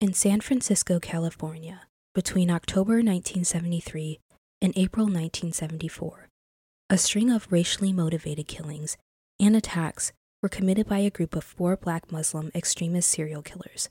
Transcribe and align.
In 0.00 0.14
San 0.14 0.40
Francisco, 0.40 0.98
California, 0.98 1.82
between 2.14 2.50
October 2.50 3.02
1973 3.02 4.18
and 4.62 4.72
April 4.74 5.04
1974, 5.04 6.28
a 6.88 6.96
string 6.96 7.28
of 7.30 7.52
racially 7.52 7.92
motivated 7.92 8.48
killings 8.48 8.96
and 9.38 9.54
attacks 9.54 10.14
were 10.42 10.48
committed 10.48 10.88
by 10.88 11.00
a 11.00 11.10
group 11.10 11.36
of 11.36 11.44
four 11.44 11.76
black 11.76 12.10
Muslim 12.10 12.50
extremist 12.54 13.10
serial 13.10 13.42
killers 13.42 13.90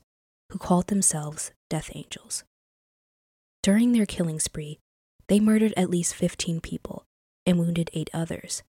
who 0.50 0.58
called 0.58 0.88
themselves 0.88 1.52
Death 1.68 1.92
Angels. 1.94 2.42
During 3.62 3.92
their 3.92 4.04
killing 4.04 4.40
spree, 4.40 4.80
they 5.28 5.38
murdered 5.38 5.74
at 5.76 5.90
least 5.90 6.16
15 6.16 6.60
people 6.60 7.04
and 7.46 7.56
wounded 7.56 7.88
eight 7.92 8.10
others. 8.12 8.64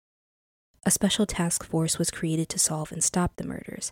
A 0.87 0.89
special 0.89 1.27
task 1.27 1.63
force 1.63 1.99
was 1.99 2.09
created 2.09 2.49
to 2.49 2.57
solve 2.57 2.91
and 2.91 3.03
stop 3.03 3.35
the 3.35 3.45
murders. 3.45 3.91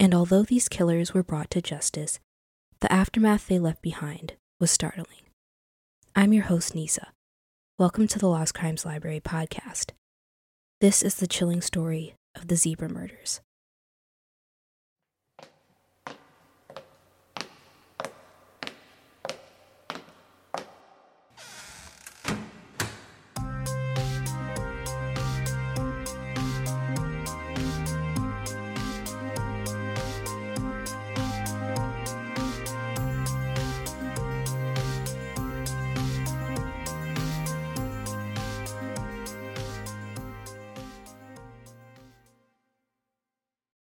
And 0.00 0.14
although 0.14 0.42
these 0.42 0.70
killers 0.70 1.12
were 1.12 1.22
brought 1.22 1.50
to 1.50 1.60
justice, 1.60 2.18
the 2.80 2.92
aftermath 2.92 3.46
they 3.46 3.58
left 3.58 3.80
behind 3.80 4.34
was 4.60 4.70
startling. 4.70 5.22
I'm 6.14 6.32
your 6.32 6.44
host, 6.44 6.74
Nisa. 6.74 7.08
Welcome 7.78 8.06
to 8.08 8.18
the 8.18 8.28
Lost 8.28 8.54
Crimes 8.54 8.84
Library 8.84 9.20
podcast. 9.20 9.92
This 10.80 11.02
is 11.02 11.14
the 11.14 11.26
chilling 11.26 11.62
story 11.62 12.14
of 12.34 12.48
the 12.48 12.56
zebra 12.56 12.88
murders. 12.88 13.40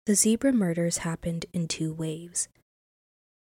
The 0.06 0.16
zebra 0.16 0.52
murders 0.52 0.98
happened 0.98 1.46
in 1.54 1.70
two 1.70 1.94
waves. 1.94 2.50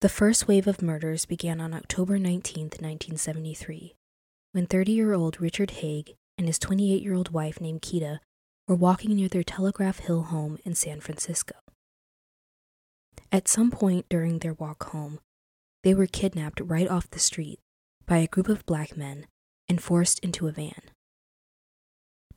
The 0.02 0.10
first 0.10 0.48
wave 0.48 0.68
of 0.68 0.80
murders 0.80 1.26
began 1.26 1.60
on 1.60 1.74
October 1.74 2.20
19, 2.20 2.66
1973, 2.66 3.96
when 4.52 4.68
30 4.68 4.92
year 4.92 5.14
old 5.14 5.42
Richard 5.42 5.72
Hague 5.72 6.14
and 6.38 6.46
his 6.46 6.60
28 6.60 7.02
year 7.02 7.16
old 7.16 7.32
wife 7.32 7.60
named 7.60 7.82
Quita 7.82 8.20
were 8.68 8.76
walking 8.76 9.16
near 9.16 9.28
their 9.28 9.42
Telegraph 9.42 9.98
Hill 9.98 10.22
home 10.24 10.60
in 10.64 10.76
San 10.76 11.00
Francisco. 11.00 11.56
At 13.32 13.48
some 13.48 13.72
point 13.72 14.06
during 14.08 14.38
their 14.38 14.54
walk 14.54 14.92
home, 14.92 15.18
they 15.84 15.96
were 15.96 16.06
kidnapped 16.06 16.60
right 16.60 16.88
off 16.88 17.10
the 17.10 17.18
street 17.18 17.60
by 18.06 18.18
a 18.18 18.28
group 18.28 18.50
of 18.50 18.68
black 18.68 18.96
men 18.96 19.26
and 19.68 19.82
forced 19.82 20.20
into 20.20 20.48
a 20.48 20.52
van. 20.52 20.92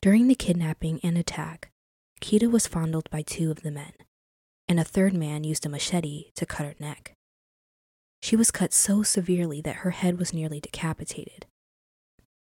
During 0.00 0.28
the 0.28 0.34
kidnapping 0.34 0.98
and 1.02 1.18
attack, 1.18 1.70
Quita 2.20 2.48
was 2.48 2.66
fondled 2.66 3.08
by 3.10 3.22
two 3.22 3.50
of 3.50 3.62
the 3.62 3.70
men, 3.70 3.92
and 4.68 4.78
a 4.78 4.84
third 4.84 5.14
man 5.14 5.44
used 5.44 5.64
a 5.64 5.68
machete 5.68 6.30
to 6.34 6.46
cut 6.46 6.66
her 6.66 6.74
neck. 6.78 7.14
She 8.20 8.36
was 8.36 8.50
cut 8.50 8.72
so 8.72 9.02
severely 9.02 9.60
that 9.62 9.76
her 9.76 9.90
head 9.90 10.18
was 10.18 10.34
nearly 10.34 10.60
decapitated. 10.60 11.46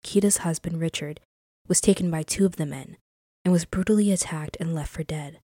Quita's 0.05 0.39
husband, 0.39 0.81
Richard, 0.81 1.21
was 1.69 1.81
taken 1.81 2.11
by 2.11 2.23
two 2.23 2.45
of 2.45 2.57
the 2.57 2.67
men 2.67 2.97
and 3.45 3.53
was 3.53 3.65
brutally 3.65 4.13
attacked 4.13 4.57
and 4.61 4.75
left 4.75 4.93
for 4.93 5.03
dead. 5.03 5.39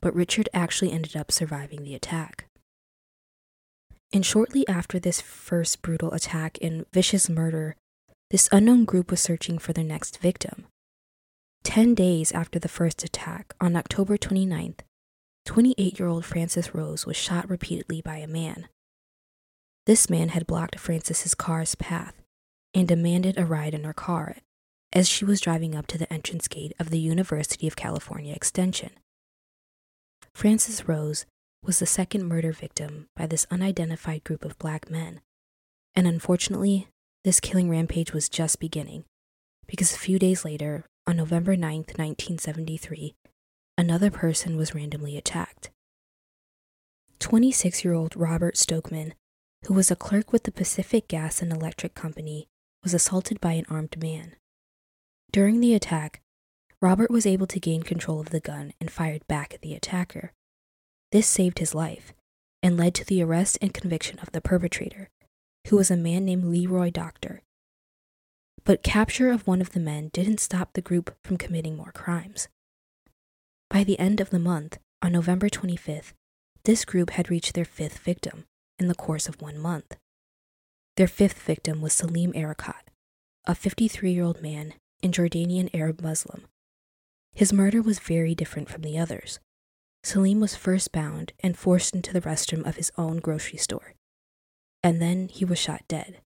But 0.00 0.14
Richard 0.14 0.48
actually 0.52 0.92
ended 0.92 1.16
up 1.16 1.32
surviving 1.32 1.82
the 1.82 1.94
attack. 1.94 2.46
And 4.12 4.26
shortly 4.26 4.66
after 4.68 4.98
this 4.98 5.20
first 5.20 5.80
brutal 5.80 6.12
attack 6.12 6.58
and 6.60 6.84
vicious 6.92 7.30
murder, 7.30 7.76
this 8.30 8.48
unknown 8.52 8.84
group 8.84 9.10
was 9.10 9.20
searching 9.20 9.58
for 9.58 9.72
their 9.72 9.84
next 9.84 10.18
victim. 10.18 10.66
Ten 11.62 11.94
days 11.94 12.32
after 12.32 12.58
the 12.58 12.68
first 12.68 13.04
attack, 13.04 13.54
on 13.60 13.76
October 13.76 14.16
29th, 14.16 14.80
28 15.46 15.98
year 15.98 16.08
old 16.08 16.24
Francis 16.24 16.74
Rose 16.74 17.06
was 17.06 17.16
shot 17.16 17.48
repeatedly 17.48 18.02
by 18.02 18.16
a 18.16 18.26
man. 18.26 18.68
This 19.86 20.10
man 20.10 20.30
had 20.30 20.46
blocked 20.46 20.78
Francis's 20.78 21.34
car's 21.34 21.74
path 21.74 22.14
and 22.74 22.86
demanded 22.86 23.38
a 23.38 23.44
ride 23.44 23.74
in 23.74 23.84
her 23.84 23.92
car 23.92 24.36
as 24.92 25.08
she 25.08 25.24
was 25.24 25.40
driving 25.40 25.74
up 25.74 25.86
to 25.88 25.98
the 25.98 26.12
entrance 26.12 26.48
gate 26.48 26.72
of 26.78 26.90
the 26.90 27.00
University 27.00 27.66
of 27.66 27.76
California 27.76 28.34
Extension. 28.34 28.90
Francis 30.34 30.88
Rose 30.88 31.26
was 31.64 31.78
the 31.78 31.86
second 31.86 32.26
murder 32.26 32.52
victim 32.52 33.06
by 33.16 33.26
this 33.26 33.46
unidentified 33.50 34.24
group 34.24 34.44
of 34.44 34.58
black 34.58 34.90
men, 34.90 35.20
and 35.94 36.06
unfortunately, 36.06 36.88
this 37.24 37.40
killing 37.40 37.70
rampage 37.70 38.12
was 38.12 38.28
just 38.28 38.58
beginning 38.58 39.04
because 39.66 39.94
a 39.94 39.98
few 39.98 40.18
days 40.18 40.44
later, 40.44 40.84
on 41.06 41.16
November 41.16 41.56
9, 41.56 41.78
1973, 41.78 43.14
another 43.76 44.10
person 44.10 44.56
was 44.56 44.74
randomly 44.74 45.16
attacked. 45.16 45.70
26 47.18 47.84
year 47.84 47.94
old 47.94 48.16
Robert 48.16 48.56
Stokeman, 48.56 49.12
who 49.66 49.74
was 49.74 49.90
a 49.90 49.96
clerk 49.96 50.32
with 50.32 50.44
the 50.44 50.52
Pacific 50.52 51.08
Gas 51.08 51.42
and 51.42 51.52
Electric 51.52 51.94
Company, 51.94 52.48
was 52.82 52.94
assaulted 52.94 53.40
by 53.40 53.52
an 53.52 53.66
armed 53.68 54.00
man. 54.00 54.36
During 55.30 55.60
the 55.60 55.74
attack, 55.74 56.20
Robert 56.80 57.10
was 57.10 57.26
able 57.26 57.46
to 57.46 57.60
gain 57.60 57.82
control 57.82 58.20
of 58.20 58.30
the 58.30 58.40
gun 58.40 58.72
and 58.80 58.90
fired 58.90 59.26
back 59.28 59.54
at 59.54 59.62
the 59.62 59.74
attacker. 59.74 60.32
This 61.12 61.28
saved 61.28 61.58
his 61.58 61.74
life 61.74 62.12
and 62.62 62.76
led 62.76 62.94
to 62.96 63.04
the 63.04 63.22
arrest 63.22 63.58
and 63.60 63.74
conviction 63.74 64.18
of 64.20 64.32
the 64.32 64.40
perpetrator, 64.40 65.10
who 65.68 65.76
was 65.76 65.90
a 65.90 65.96
man 65.96 66.24
named 66.24 66.44
Leroy 66.44 66.90
Doctor, 66.90 67.42
but 68.64 68.82
capture 68.82 69.30
of 69.30 69.46
one 69.46 69.60
of 69.60 69.72
the 69.72 69.80
men 69.80 70.10
didn't 70.12 70.40
stop 70.40 70.72
the 70.72 70.80
group 70.80 71.14
from 71.24 71.36
committing 71.36 71.76
more 71.76 71.92
crimes. 71.92 72.48
By 73.68 73.84
the 73.84 73.98
end 73.98 74.20
of 74.20 74.30
the 74.30 74.38
month, 74.38 74.78
on 75.02 75.12
November 75.12 75.48
25th, 75.48 76.12
this 76.64 76.84
group 76.84 77.10
had 77.10 77.30
reached 77.30 77.54
their 77.54 77.64
fifth 77.64 77.98
victim 77.98 78.44
in 78.78 78.88
the 78.88 78.94
course 78.94 79.28
of 79.28 79.40
one 79.40 79.58
month. 79.58 79.96
Their 80.96 81.08
fifth 81.08 81.40
victim 81.42 81.80
was 81.80 81.92
Salim 81.92 82.32
Erekat, 82.34 82.88
a 83.46 83.54
53 83.54 84.12
year 84.12 84.24
old 84.24 84.42
man 84.42 84.74
and 85.02 85.12
Jordanian 85.12 85.70
Arab 85.74 86.00
Muslim. 86.00 86.46
His 87.34 87.52
murder 87.52 87.82
was 87.82 87.98
very 87.98 88.34
different 88.34 88.68
from 88.68 88.82
the 88.82 88.98
others. 88.98 89.40
Salim 90.04 90.40
was 90.40 90.54
first 90.54 90.92
bound 90.92 91.32
and 91.40 91.56
forced 91.56 91.94
into 91.94 92.12
the 92.12 92.20
restroom 92.20 92.66
of 92.66 92.76
his 92.76 92.92
own 92.98 93.18
grocery 93.18 93.58
store, 93.58 93.94
and 94.82 95.00
then 95.00 95.28
he 95.28 95.44
was 95.44 95.58
shot 95.58 95.82
dead. 95.88 96.20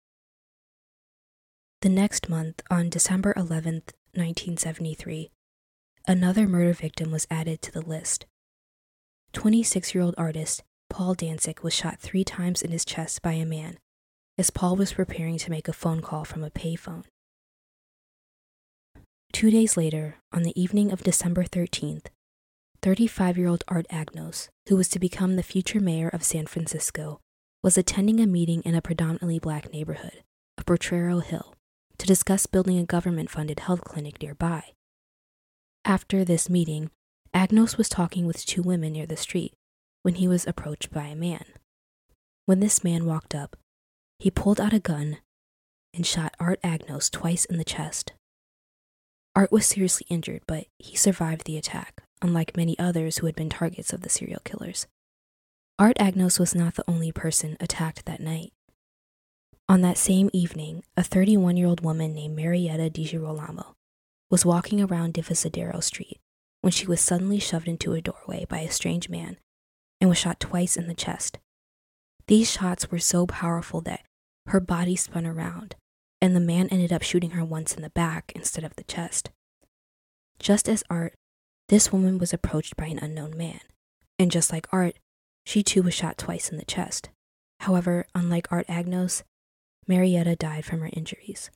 The 1.83 1.89
next 1.89 2.30
month, 2.30 2.62
on 2.71 2.88
December 2.88 3.33
11th, 3.33 3.91
1973, 4.15 5.31
another 6.07 6.47
murder 6.47 6.71
victim 6.71 7.12
was 7.12 7.27
added 7.30 7.62
to 7.62 7.74
the 7.74 7.81
list. 7.81 8.25
26 9.33 9.94
year 9.94 10.01
old 10.01 10.15
artist 10.18 10.63
Paul 10.89 11.13
Dancik 11.13 11.62
was 11.62 11.74
shot 11.74 12.00
three 12.00 12.24
times 12.24 12.62
in 12.62 12.71
his 12.71 12.85
chest 12.85 13.21
by 13.21 13.33
a 13.33 13.45
man 13.45 13.80
as 14.38 14.50
Paul 14.50 14.77
was 14.77 14.94
preparing 14.94 15.38
to 15.39 15.51
make 15.51 15.68
a 15.68 15.74
phone 15.74 16.00
call 16.00 16.24
from 16.24 16.41
a 16.41 16.50
payphone. 16.50 17.03
Two 19.33 19.51
days 19.51 19.75
later, 19.75 20.15
on 20.31 20.44
the 20.44 20.57
evening 20.57 20.89
of 20.89 21.03
December 21.03 21.44
13th, 21.44 22.06
35 22.81 23.38
year 23.38 23.50
old 23.50 23.65
Art 23.68 23.88
Agnos, 23.89 24.47
who 24.69 24.77
was 24.77 24.88
to 24.88 25.00
become 25.00 25.36
the 25.36 25.44
future 25.44 25.81
mayor 25.81 26.07
of 26.07 26.24
San 26.24 26.45
Francisco, 26.45 27.19
was 27.62 27.77
attending 27.77 28.21
a 28.21 28.25
meeting 28.25 28.62
in 28.62 28.74
a 28.74 28.81
predominantly 28.81 29.38
black 29.38 29.74
neighborhood 29.74 30.24
of 30.57 30.65
Potrero 30.65 31.19
Hill 31.19 31.57
to 32.03 32.07
discuss 32.07 32.47
building 32.47 32.77
a 32.77 32.83
government 32.83 33.29
funded 33.29 33.61
health 33.61 33.81
clinic 33.85 34.21
nearby. 34.21 34.73
After 35.85 36.25
this 36.25 36.50
meeting, 36.50 36.91
Agnos 37.33 37.77
was 37.77 37.88
talking 37.88 38.27
with 38.27 38.45
two 38.45 38.61
women 38.61 38.91
near 38.91 39.05
the 39.05 39.15
street 39.15 39.53
when 40.01 40.15
he 40.15 40.27
was 40.27 40.45
approached 40.45 40.91
by 40.91 41.05
a 41.05 41.15
man. 41.15 41.45
When 42.45 42.59
this 42.59 42.83
man 42.83 43.05
walked 43.05 43.33
up, 43.33 43.55
he 44.19 44.29
pulled 44.29 44.59
out 44.59 44.73
a 44.73 44.79
gun 44.79 45.19
and 45.94 46.05
shot 46.05 46.35
Art 46.41 46.61
Agnos 46.61 47.09
twice 47.09 47.45
in 47.45 47.57
the 47.57 47.63
chest. 47.63 48.11
Art 49.33 49.53
was 49.53 49.65
seriously 49.65 50.05
injured, 50.09 50.41
but 50.45 50.65
he 50.79 50.97
survived 50.97 51.45
the 51.45 51.57
attack, 51.57 52.03
unlike 52.21 52.57
many 52.57 52.77
others 52.77 53.19
who 53.19 53.27
had 53.27 53.35
been 53.35 53.50
targets 53.50 53.94
of 53.94 54.01
the 54.01 54.09
serial 54.09 54.41
killers. 54.44 54.88
Art 55.79 55.97
Agnos 56.00 56.38
was 56.38 56.53
not 56.53 56.75
the 56.75 56.83
only 56.85 57.13
person 57.13 57.55
attacked 57.61 58.05
that 58.05 58.19
night. 58.19 58.51
On 59.69 59.81
that 59.81 59.98
same 59.98 60.30
evening, 60.33 60.83
a 60.98 61.04
31 61.04 61.56
year 61.56 61.68
old 61.68 61.81
woman 61.81 62.13
named 62.13 62.36
Marietta 62.36 62.89
DiGirolamo 62.89 63.74
was 64.30 64.45
walking 64.45 64.81
around 64.81 65.13
Divisadero 65.13 65.81
Street 65.81 66.19
when 66.62 66.71
she 66.71 66.86
was 66.86 67.00
suddenly 67.00 67.39
shoved 67.39 67.68
into 67.68 67.94
a 67.94 68.01
doorway 68.01 68.45
by 68.50 68.60
a 68.60 68.71
strange 68.71 69.10
man 69.10 69.38
and 70.01 70.10
was 70.10 70.18
shot 70.18 70.39
twice 70.39 70.75
in 70.75 70.88
the 70.88 70.94
chest. 70.94 71.39
These 72.27 72.51
shots 72.51 72.92
were 72.92 73.00
so 73.00 73.25
powerful 73.25 73.80
that 73.81 74.06
her 74.48 74.60
body 74.60 74.98
spun 74.98 75.25
around, 75.25 75.75
and 76.21 76.36
the 76.36 76.42
man 76.42 76.68
ended 76.69 76.92
up 76.92 77.01
shooting 77.01 77.31
her 77.31 77.45
once 77.45 77.74
in 77.74 77.81
the 77.81 77.89
back 77.89 78.33
instead 78.36 78.63
of 78.63 78.75
the 78.75 78.83
chest. 78.83 79.30
Just 80.39 80.68
as 80.68 80.83
Art, 80.89 81.13
this 81.69 81.92
woman 81.92 82.18
was 82.18 82.33
approached 82.33 82.75
by 82.75 82.88
an 82.88 83.00
unknown 83.00 83.38
man, 83.38 83.62
and 84.19 84.30
just 84.30 84.51
like 84.51 84.68
Art, 84.71 84.98
she 85.45 85.63
too 85.63 85.83
was 85.83 85.94
shot 85.94 86.18
twice 86.18 86.50
in 86.50 86.57
the 86.57 86.65
chest. 86.65 87.10
However, 87.62 88.07
unlike 88.13 88.51
Art 88.51 88.68
Agnos, 88.68 89.24
Marietta 89.88 90.35
died 90.35 90.65
from 90.65 90.81
her 90.81 90.89
injuries. 90.94 91.50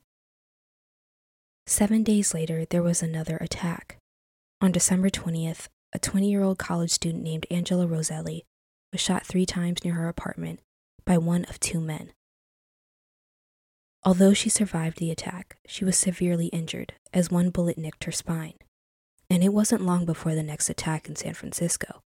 Seven 1.66 2.04
days 2.04 2.34
later, 2.34 2.66
there 2.66 2.84
was 2.84 3.04
another 3.04 3.38
attack. 3.38 3.98
On 4.62 4.72
December 4.72 5.10
20th, 5.10 5.68
a 5.94 6.00
20 6.00 6.30
year 6.30 6.44
old 6.44 6.58
college 6.58 6.92
student 6.92 7.24
named 7.24 7.46
Angela 7.52 7.88
Roselli 7.88 8.44
was 8.92 9.02
shot 9.02 9.26
three 9.26 9.46
times 9.46 9.84
near 9.84 9.94
her 9.96 10.08
apartment 10.08 10.60
by 11.06 11.18
one 11.18 11.46
of 11.46 11.60
two 11.60 11.80
men. 11.80 12.12
Although 14.04 14.34
she 14.34 14.50
survived 14.50 15.00
the 15.00 15.12
attack, 15.12 15.58
she 15.68 15.84
was 15.84 15.98
severely 15.98 16.48
injured 16.48 16.94
as 17.14 17.30
one 17.30 17.50
bullet 17.50 17.78
nicked 17.78 18.06
her 18.06 18.12
spine. 18.12 18.54
And 19.30 19.44
it 19.44 19.54
wasn't 19.54 19.86
long 19.86 20.06
before 20.06 20.36
the 20.36 20.44
next 20.44 20.70
attack 20.70 21.10
in 21.10 21.16
San 21.16 21.34
Francisco. 21.34 22.02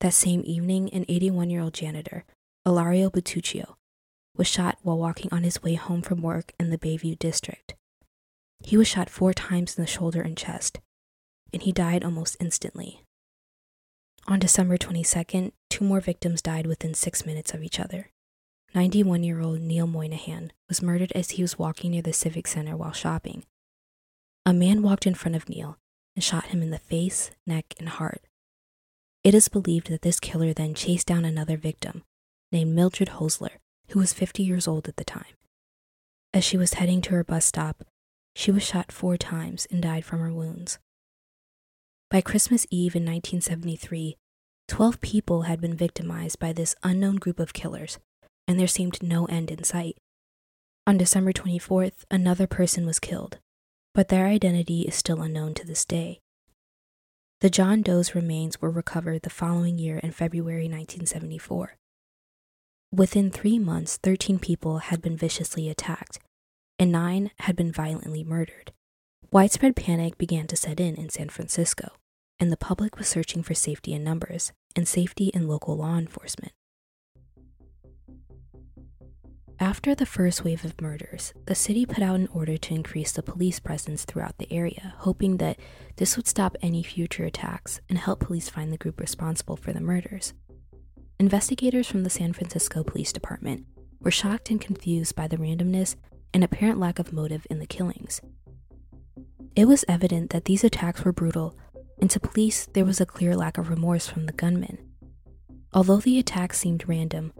That 0.00 0.14
same 0.14 0.42
evening, 0.44 0.90
an 0.90 1.04
81 1.08 1.50
year 1.50 1.62
old 1.62 1.74
janitor, 1.74 2.24
Ilario 2.64 3.10
Bertuccio, 3.10 3.74
was 4.36 4.46
shot 4.46 4.78
while 4.82 4.98
walking 4.98 5.28
on 5.32 5.42
his 5.42 5.62
way 5.62 5.74
home 5.74 6.02
from 6.02 6.22
work 6.22 6.52
in 6.58 6.70
the 6.70 6.78
Bayview 6.78 7.18
district. 7.18 7.74
He 8.64 8.76
was 8.76 8.88
shot 8.88 9.10
four 9.10 9.32
times 9.32 9.76
in 9.76 9.84
the 9.84 9.90
shoulder 9.90 10.22
and 10.22 10.36
chest, 10.36 10.80
and 11.52 11.62
he 11.62 11.72
died 11.72 12.04
almost 12.04 12.36
instantly. 12.40 13.02
On 14.26 14.38
December 14.38 14.78
22nd, 14.78 15.52
two 15.68 15.84
more 15.84 16.00
victims 16.00 16.40
died 16.40 16.66
within 16.66 16.94
six 16.94 17.26
minutes 17.26 17.52
of 17.52 17.62
each 17.62 17.78
other. 17.78 18.10
91 18.74 19.22
year 19.22 19.40
old 19.40 19.60
Neil 19.60 19.86
Moynihan 19.86 20.52
was 20.68 20.82
murdered 20.82 21.12
as 21.14 21.32
he 21.32 21.42
was 21.42 21.58
walking 21.58 21.92
near 21.92 22.02
the 22.02 22.12
Civic 22.12 22.48
Center 22.48 22.76
while 22.76 22.92
shopping. 22.92 23.44
A 24.46 24.52
man 24.52 24.82
walked 24.82 25.06
in 25.06 25.14
front 25.14 25.36
of 25.36 25.48
Neil 25.48 25.78
and 26.16 26.24
shot 26.24 26.46
him 26.46 26.62
in 26.62 26.70
the 26.70 26.78
face, 26.78 27.30
neck, 27.46 27.74
and 27.78 27.88
heart. 27.88 28.22
It 29.22 29.34
is 29.34 29.48
believed 29.48 29.88
that 29.88 30.02
this 30.02 30.20
killer 30.20 30.52
then 30.52 30.74
chased 30.74 31.06
down 31.06 31.24
another 31.24 31.56
victim 31.56 32.02
named 32.50 32.74
Mildred 32.74 33.10
Hosler, 33.10 33.58
who 33.88 33.98
was 33.98 34.12
50 34.12 34.42
years 34.42 34.66
old 34.66 34.88
at 34.88 34.96
the 34.96 35.04
time. 35.04 35.34
As 36.32 36.44
she 36.44 36.56
was 36.56 36.74
heading 36.74 37.00
to 37.02 37.10
her 37.10 37.24
bus 37.24 37.44
stop, 37.44 37.84
she 38.34 38.50
was 38.50 38.62
shot 38.62 38.90
four 38.90 39.16
times 39.16 39.66
and 39.70 39.82
died 39.82 40.04
from 40.04 40.20
her 40.20 40.32
wounds. 40.32 40.78
By 42.10 42.20
Christmas 42.20 42.66
Eve 42.70 42.96
in 42.96 43.02
1973, 43.02 44.16
12 44.68 45.00
people 45.00 45.42
had 45.42 45.60
been 45.60 45.76
victimized 45.76 46.38
by 46.38 46.52
this 46.52 46.74
unknown 46.82 47.16
group 47.16 47.38
of 47.38 47.52
killers, 47.52 47.98
and 48.48 48.58
there 48.58 48.66
seemed 48.66 49.02
no 49.02 49.26
end 49.26 49.50
in 49.50 49.62
sight. 49.64 49.96
On 50.86 50.98
December 50.98 51.32
24th, 51.32 52.04
another 52.10 52.46
person 52.46 52.86
was 52.86 52.98
killed, 52.98 53.38
but 53.94 54.08
their 54.08 54.26
identity 54.26 54.82
is 54.82 54.94
still 54.94 55.22
unknown 55.22 55.54
to 55.54 55.66
this 55.66 55.84
day. 55.84 56.20
The 57.40 57.50
John 57.50 57.82
Doe's 57.82 58.14
remains 58.14 58.60
were 58.60 58.70
recovered 58.70 59.22
the 59.22 59.30
following 59.30 59.78
year 59.78 59.98
in 59.98 60.12
February 60.12 60.64
1974. 60.64 61.76
Within 62.94 63.32
three 63.32 63.58
months, 63.58 63.96
13 63.96 64.38
people 64.38 64.78
had 64.78 65.02
been 65.02 65.16
viciously 65.16 65.68
attacked, 65.68 66.20
and 66.78 66.92
nine 66.92 67.32
had 67.40 67.56
been 67.56 67.72
violently 67.72 68.22
murdered. 68.22 68.70
Widespread 69.32 69.74
panic 69.74 70.16
began 70.16 70.46
to 70.46 70.56
set 70.56 70.78
in 70.78 70.94
in 70.94 71.08
San 71.08 71.28
Francisco, 71.28 71.88
and 72.38 72.52
the 72.52 72.56
public 72.56 72.96
was 72.96 73.08
searching 73.08 73.42
for 73.42 73.52
safety 73.52 73.94
in 73.94 74.04
numbers 74.04 74.52
and 74.76 74.86
safety 74.86 75.32
in 75.34 75.48
local 75.48 75.76
law 75.76 75.98
enforcement. 75.98 76.52
After 79.58 79.96
the 79.96 80.06
first 80.06 80.44
wave 80.44 80.64
of 80.64 80.80
murders, 80.80 81.32
the 81.46 81.56
city 81.56 81.84
put 81.86 82.02
out 82.02 82.14
an 82.14 82.28
order 82.32 82.56
to 82.56 82.74
increase 82.74 83.10
the 83.10 83.24
police 83.24 83.58
presence 83.58 84.04
throughout 84.04 84.38
the 84.38 84.52
area, 84.52 84.94
hoping 84.98 85.38
that 85.38 85.58
this 85.96 86.16
would 86.16 86.28
stop 86.28 86.56
any 86.62 86.84
future 86.84 87.24
attacks 87.24 87.80
and 87.88 87.98
help 87.98 88.20
police 88.20 88.48
find 88.48 88.72
the 88.72 88.78
group 88.78 89.00
responsible 89.00 89.56
for 89.56 89.72
the 89.72 89.80
murders. 89.80 90.32
Investigators 91.24 91.86
from 91.86 92.04
the 92.04 92.10
San 92.10 92.34
Francisco 92.34 92.84
Police 92.84 93.10
Department 93.10 93.64
were 93.98 94.10
shocked 94.10 94.50
and 94.50 94.60
confused 94.60 95.16
by 95.16 95.26
the 95.26 95.38
randomness 95.38 95.96
and 96.34 96.44
apparent 96.44 96.78
lack 96.78 96.98
of 96.98 97.14
motive 97.14 97.46
in 97.48 97.60
the 97.60 97.66
killings. 97.66 98.20
It 99.56 99.64
was 99.64 99.86
evident 99.88 100.28
that 100.32 100.44
these 100.44 100.64
attacks 100.64 101.02
were 101.02 101.14
brutal, 101.14 101.56
and 101.98 102.10
to 102.10 102.20
police, 102.20 102.66
there 102.74 102.84
was 102.84 103.00
a 103.00 103.06
clear 103.06 103.34
lack 103.34 103.56
of 103.56 103.70
remorse 103.70 104.06
from 104.06 104.26
the 104.26 104.34
gunmen. 104.34 104.76
Although 105.72 105.96
the 105.96 106.18
attacks 106.18 106.58
seemed 106.58 106.86
random, 106.86 107.32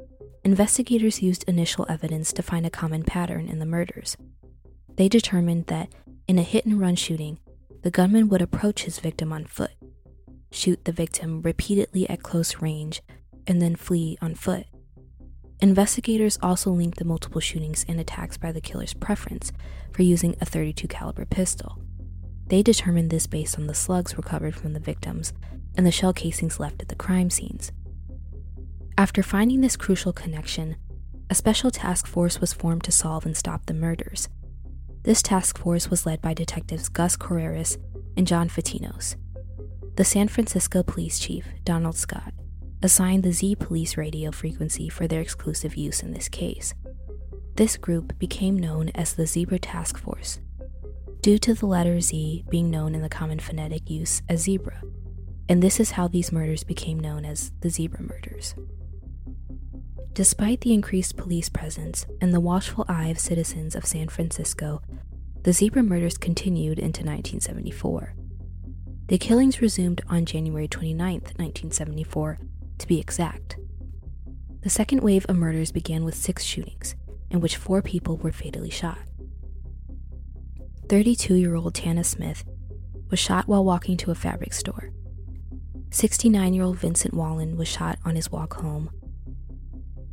investigators 0.44 1.20
used 1.20 1.44
initial 1.46 1.84
evidence 1.86 2.32
to 2.32 2.42
find 2.42 2.64
a 2.64 2.70
common 2.70 3.02
pattern 3.02 3.48
in 3.48 3.58
the 3.58 3.66
murders. 3.66 4.16
They 4.96 5.10
determined 5.10 5.66
that 5.66 5.90
in 6.26 6.38
a 6.38 6.42
hit 6.42 6.64
and 6.64 6.80
run 6.80 6.96
shooting, 6.96 7.38
the 7.82 7.90
gunman 7.90 8.30
would 8.30 8.40
approach 8.40 8.84
his 8.84 8.98
victim 8.98 9.30
on 9.30 9.44
foot, 9.44 9.72
shoot 10.50 10.86
the 10.86 10.92
victim 10.92 11.42
repeatedly 11.42 12.08
at 12.08 12.22
close 12.22 12.62
range, 12.62 13.02
and 13.46 13.60
then 13.60 13.76
flee 13.76 14.18
on 14.20 14.34
foot. 14.34 14.66
Investigators 15.60 16.38
also 16.42 16.70
linked 16.70 16.98
the 16.98 17.04
multiple 17.04 17.40
shootings 17.40 17.84
and 17.88 17.98
attacks 17.98 18.36
by 18.36 18.52
the 18.52 18.60
killer's 18.60 18.94
preference 18.94 19.52
for 19.92 20.02
using 20.02 20.36
a 20.40 20.44
32 20.44 20.88
caliber 20.88 21.24
pistol. 21.24 21.78
They 22.48 22.62
determined 22.62 23.10
this 23.10 23.26
based 23.26 23.58
on 23.58 23.66
the 23.66 23.74
slugs 23.74 24.16
recovered 24.16 24.54
from 24.54 24.74
the 24.74 24.80
victims 24.80 25.32
and 25.76 25.86
the 25.86 25.90
shell 25.90 26.12
casings 26.12 26.60
left 26.60 26.82
at 26.82 26.88
the 26.88 26.94
crime 26.94 27.30
scenes. 27.30 27.72
After 28.98 29.22
finding 29.22 29.60
this 29.60 29.76
crucial 29.76 30.12
connection, 30.12 30.76
a 31.30 31.34
special 31.34 31.70
task 31.70 32.06
force 32.06 32.40
was 32.40 32.52
formed 32.52 32.84
to 32.84 32.92
solve 32.92 33.24
and 33.24 33.36
stop 33.36 33.66
the 33.66 33.74
murders. 33.74 34.28
This 35.02 35.22
task 35.22 35.58
force 35.58 35.90
was 35.90 36.06
led 36.06 36.20
by 36.20 36.34
detectives 36.34 36.88
Gus 36.88 37.16
Coreris 37.16 37.76
and 38.16 38.26
John 38.26 38.48
Fotinos. 38.48 39.16
The 39.96 40.04
San 40.04 40.28
Francisco 40.28 40.82
police 40.82 41.18
chief, 41.18 41.46
Donald 41.64 41.96
Scott, 41.96 42.34
assigned 42.84 43.22
the 43.22 43.32
Z 43.32 43.56
Police 43.56 43.96
radio 43.96 44.30
frequency 44.30 44.90
for 44.90 45.08
their 45.08 45.22
exclusive 45.22 45.74
use 45.74 46.02
in 46.02 46.12
this 46.12 46.28
case. 46.28 46.74
This 47.56 47.78
group 47.78 48.18
became 48.18 48.58
known 48.58 48.90
as 48.94 49.14
the 49.14 49.26
Zebra 49.26 49.58
Task 49.58 49.96
Force, 49.96 50.38
due 51.22 51.38
to 51.38 51.54
the 51.54 51.64
letter 51.64 51.98
Z 52.02 52.44
being 52.50 52.70
known 52.70 52.94
in 52.94 53.00
the 53.00 53.08
common 53.08 53.38
phonetic 53.38 53.88
use 53.88 54.20
as 54.28 54.42
zebra, 54.42 54.82
and 55.48 55.62
this 55.62 55.80
is 55.80 55.92
how 55.92 56.08
these 56.08 56.30
murders 56.30 56.62
became 56.62 57.00
known 57.00 57.24
as 57.24 57.52
the 57.60 57.70
zebra 57.70 58.02
murders. 58.02 58.54
Despite 60.12 60.60
the 60.60 60.74
increased 60.74 61.16
police 61.16 61.48
presence 61.48 62.04
and 62.20 62.34
the 62.34 62.40
watchful 62.40 62.84
eye 62.86 63.08
of 63.08 63.18
citizens 63.18 63.74
of 63.74 63.86
San 63.86 64.08
Francisco, 64.08 64.82
the 65.42 65.54
zebra 65.54 65.82
murders 65.82 66.18
continued 66.18 66.78
into 66.78 67.00
1974. 67.00 68.14
The 69.06 69.18
killings 69.18 69.62
resumed 69.62 70.02
on 70.06 70.26
January 70.26 70.68
29, 70.68 71.14
1974, 71.14 72.38
to 72.78 72.86
be 72.86 73.00
exact. 73.00 73.56
The 74.62 74.70
second 74.70 75.02
wave 75.02 75.26
of 75.28 75.36
murders 75.36 75.72
began 75.72 76.04
with 76.04 76.14
six 76.14 76.42
shootings, 76.42 76.94
in 77.30 77.40
which 77.40 77.56
four 77.56 77.82
people 77.82 78.16
were 78.16 78.32
fatally 78.32 78.70
shot. 78.70 78.98
32 80.88 81.34
year 81.34 81.54
old 81.54 81.74
Tana 81.74 82.04
Smith 82.04 82.44
was 83.10 83.18
shot 83.18 83.46
while 83.46 83.64
walking 83.64 83.96
to 83.98 84.10
a 84.10 84.14
fabric 84.14 84.52
store. 84.52 84.90
69 85.90 86.54
year 86.54 86.64
old 86.64 86.78
Vincent 86.78 87.14
Wallen 87.14 87.56
was 87.56 87.68
shot 87.68 87.98
on 88.04 88.16
his 88.16 88.30
walk 88.30 88.54
home. 88.54 88.90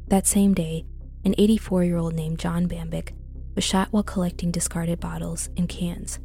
That 0.08 0.28
same 0.28 0.54
day, 0.54 0.86
an 1.24 1.36
84 1.38 1.84
year 1.84 1.98
old 1.98 2.14
named 2.14 2.40
John 2.40 2.68
Bambic 2.68 3.14
was 3.56 3.64
shot 3.64 3.88
while 3.92 4.04
collecting 4.04 4.52
discarded 4.52 5.00
bottles 5.00 5.50
and 5.58 5.68
cans. 5.68 6.20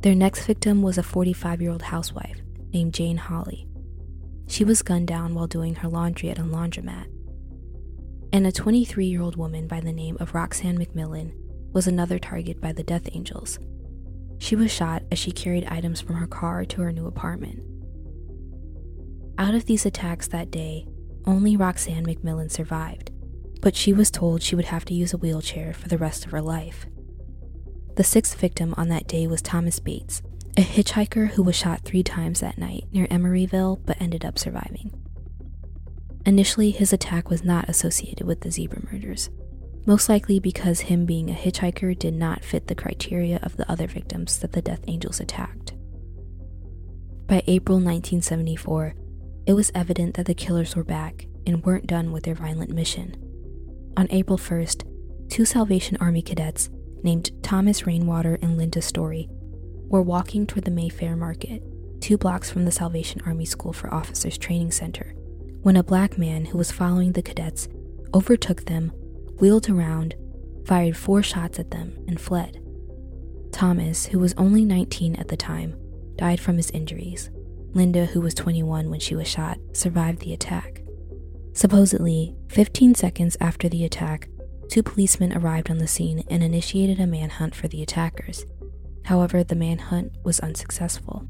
Their 0.00 0.14
next 0.14 0.46
victim 0.46 0.82
was 0.82 0.98
a 0.98 1.02
45 1.02 1.60
year 1.60 1.70
old 1.72 1.82
housewife 1.82 2.40
named 2.72 2.94
Jane 2.94 3.16
Holly. 3.16 3.66
She 4.48 4.64
was 4.64 4.82
gunned 4.82 5.06
down 5.06 5.34
while 5.34 5.46
doing 5.46 5.76
her 5.76 5.88
laundry 5.88 6.30
at 6.30 6.38
a 6.38 6.42
laundromat. 6.42 7.06
And 8.32 8.46
a 8.46 8.52
23 8.52 9.06
year 9.06 9.22
old 9.22 9.36
woman 9.36 9.68
by 9.68 9.80
the 9.80 9.92
name 9.92 10.16
of 10.20 10.34
Roxanne 10.34 10.78
McMillan 10.78 11.32
was 11.72 11.86
another 11.86 12.18
target 12.18 12.60
by 12.60 12.72
the 12.72 12.82
Death 12.82 13.08
Angels. 13.12 13.58
She 14.38 14.56
was 14.56 14.72
shot 14.72 15.02
as 15.12 15.18
she 15.18 15.32
carried 15.32 15.66
items 15.66 16.00
from 16.00 16.16
her 16.16 16.26
car 16.26 16.64
to 16.64 16.80
her 16.82 16.92
new 16.92 17.06
apartment. 17.06 17.60
Out 19.36 19.54
of 19.54 19.66
these 19.66 19.86
attacks 19.86 20.28
that 20.28 20.50
day, 20.50 20.86
only 21.26 21.56
Roxanne 21.56 22.06
McMillan 22.06 22.50
survived, 22.50 23.10
but 23.60 23.76
she 23.76 23.92
was 23.92 24.10
told 24.10 24.42
she 24.42 24.56
would 24.56 24.66
have 24.66 24.84
to 24.86 24.94
use 24.94 25.12
a 25.12 25.18
wheelchair 25.18 25.74
for 25.74 25.88
the 25.88 25.98
rest 25.98 26.24
of 26.24 26.32
her 26.32 26.40
life. 26.40 26.86
The 27.96 28.04
sixth 28.04 28.38
victim 28.38 28.74
on 28.76 28.88
that 28.88 29.08
day 29.08 29.26
was 29.26 29.42
Thomas 29.42 29.78
Bates, 29.78 30.22
a 30.58 30.60
hitchhiker 30.60 31.28
who 31.28 31.42
was 31.44 31.54
shot 31.54 31.82
three 31.84 32.02
times 32.02 32.40
that 32.40 32.58
night 32.58 32.84
near 32.90 33.06
Emeryville 33.06 33.78
but 33.86 34.00
ended 34.02 34.24
up 34.24 34.36
surviving. 34.36 34.90
Initially, 36.26 36.72
his 36.72 36.92
attack 36.92 37.30
was 37.30 37.44
not 37.44 37.68
associated 37.68 38.26
with 38.26 38.40
the 38.40 38.50
zebra 38.50 38.82
murders, 38.90 39.30
most 39.86 40.08
likely 40.08 40.40
because 40.40 40.80
him 40.80 41.06
being 41.06 41.30
a 41.30 41.34
hitchhiker 41.34 41.96
did 41.96 42.12
not 42.14 42.44
fit 42.44 42.66
the 42.66 42.74
criteria 42.74 43.38
of 43.44 43.56
the 43.56 43.70
other 43.70 43.86
victims 43.86 44.40
that 44.40 44.50
the 44.50 44.60
Death 44.60 44.80
Angels 44.88 45.20
attacked. 45.20 45.74
By 47.28 47.44
April 47.46 47.76
1974, 47.76 48.96
it 49.46 49.52
was 49.52 49.70
evident 49.76 50.16
that 50.16 50.26
the 50.26 50.34
killers 50.34 50.74
were 50.74 50.82
back 50.82 51.28
and 51.46 51.64
weren't 51.64 51.86
done 51.86 52.10
with 52.10 52.24
their 52.24 52.34
violent 52.34 52.70
mission. 52.70 53.14
On 53.96 54.08
April 54.10 54.36
1st, 54.36 55.28
two 55.30 55.44
Salvation 55.44 55.96
Army 56.00 56.20
cadets 56.20 56.68
named 57.04 57.30
Thomas 57.44 57.86
Rainwater 57.86 58.40
and 58.42 58.58
Linda 58.58 58.82
Story 58.82 59.30
were 59.88 60.02
walking 60.02 60.46
toward 60.46 60.64
the 60.64 60.70
Mayfair 60.70 61.16
Market, 61.16 61.62
two 62.00 62.16
blocks 62.16 62.50
from 62.50 62.64
the 62.64 62.72
Salvation 62.72 63.20
Army 63.26 63.44
School 63.44 63.72
for 63.72 63.92
Officers 63.92 64.38
Training 64.38 64.70
Center, 64.70 65.14
when 65.62 65.76
a 65.76 65.82
black 65.82 66.16
man 66.18 66.46
who 66.46 66.58
was 66.58 66.70
following 66.70 67.12
the 67.12 67.22
cadets 67.22 67.68
overtook 68.14 68.64
them 68.64 68.92
wheeled 69.38 69.68
around, 69.68 70.14
fired 70.66 70.96
four 70.96 71.22
shots 71.22 71.58
at 71.58 71.70
them, 71.70 71.96
and 72.06 72.20
fled. 72.20 72.60
Thomas, 73.52 74.06
who 74.06 74.18
was 74.18 74.34
only 74.36 74.64
19 74.64 75.16
at 75.16 75.28
the 75.28 75.36
time, 75.36 75.76
died 76.16 76.40
from 76.40 76.56
his 76.56 76.70
injuries. 76.70 77.30
Linda, 77.72 78.06
who 78.06 78.20
was 78.20 78.34
21 78.34 78.90
when 78.90 79.00
she 79.00 79.14
was 79.14 79.28
shot, 79.28 79.58
survived 79.72 80.20
the 80.20 80.32
attack. 80.32 80.82
Supposedly, 81.52 82.34
15 82.48 82.94
seconds 82.94 83.36
after 83.40 83.68
the 83.68 83.84
attack, 83.84 84.28
two 84.68 84.82
policemen 84.82 85.32
arrived 85.32 85.70
on 85.70 85.78
the 85.78 85.88
scene 85.88 86.24
and 86.28 86.42
initiated 86.42 87.00
a 87.00 87.06
manhunt 87.06 87.54
for 87.54 87.68
the 87.68 87.82
attackers. 87.82 88.44
However, 89.08 89.42
the 89.42 89.54
manhunt 89.54 90.12
was 90.22 90.38
unsuccessful. 90.40 91.26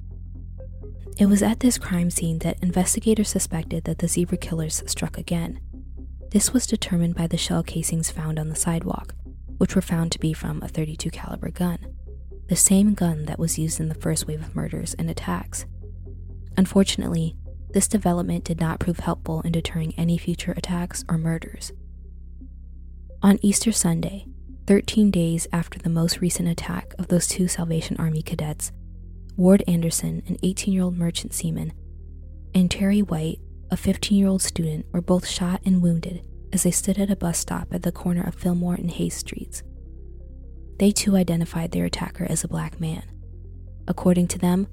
It 1.17 1.27
was 1.27 1.45
at 1.45 1.61
this 1.61 1.79
crime 1.79 2.11
scene 2.11 2.41
that 2.41 2.61
investigators 2.61 3.29
suspected 3.29 3.85
that 3.85 3.99
the 3.99 4.09
zebra 4.09 4.37
killers 4.37 4.83
struck 4.87 5.17
again. 5.17 5.61
This 6.33 6.53
was 6.53 6.67
determined 6.67 7.15
by 7.15 7.29
the 7.29 7.37
shell 7.37 7.63
casings 7.63 8.11
found 8.11 8.37
on 8.37 8.49
the 8.49 8.57
sidewalk, 8.57 9.15
which 9.59 9.77
were 9.77 9.81
found 9.81 10.11
to 10.11 10.19
be 10.19 10.33
from 10.33 10.61
a 10.61 10.67
32 10.67 11.09
caliber 11.11 11.51
gun, 11.51 11.79
the 12.49 12.57
same 12.57 12.95
gun 12.95 13.27
that 13.27 13.39
was 13.39 13.61
used 13.61 13.79
in 13.79 13.89
the 13.89 13.95
first 13.95 14.27
wave 14.27 14.41
of 14.41 14.57
murders 14.57 14.95
and 14.95 15.09
attacks. 15.09 15.65
Unfortunately, 16.57 17.37
this 17.71 17.87
development 17.87 18.43
did 18.43 18.59
not 18.59 18.81
prove 18.81 18.99
helpful 18.99 19.41
in 19.43 19.53
deterring 19.53 19.95
any 19.97 20.19
future 20.19 20.53
attacks 20.57 21.05
or 21.09 21.17
murders. 21.17 21.71
On 23.23 23.39
Easter 23.41 23.71
Sunday, 23.71 24.27
13 24.69 25.11
days 25.11 25.47
after 25.51 25.79
the 25.79 25.89
most 25.89 26.21
recent 26.21 26.47
attack 26.47 26.93
of 26.99 27.09
those 27.09 27.27
two 27.27 27.49
Salvation 27.49 27.97
Army 27.99 28.21
cadets, 28.21 28.71
Ward 29.35 29.65
Anderson, 29.67 30.23
an 30.27 30.37
18 30.43 30.75
year 30.75 30.83
old 30.83 30.99
merchant 30.99 31.33
seaman, 31.33 31.73
and 32.55 32.71
Terry 32.71 33.01
White, 33.01 33.39
a 33.71 33.79
15 33.79 34.19
year 34.19 34.29
old 34.29 34.43
student, 34.43 34.85
were 34.93 35.01
both 35.01 35.27
shot 35.27 35.63
and 35.65 35.81
wounded 35.81 36.21
as 36.53 36.65
they 36.65 36.71
stood 36.71 36.99
at 36.99 37.09
a 37.11 37.17
bus 37.17 37.39
stop 37.39 37.69
at 37.73 37.83
the 37.83 37.91
corner 37.91 38.23
of 38.23 38.35
Fillmore 38.35 38.75
and 38.75 38.91
Hayes 38.91 39.15
Streets. 39.15 39.63
They 40.79 40.91
too 40.91 41.17
identified 41.17 41.71
their 41.71 41.87
attacker 41.87 42.27
as 42.29 42.45
a 42.45 42.49
black 42.49 42.79
man. 42.79 43.05
According 43.87 44.29
to 44.29 44.39
them, 44.39 44.67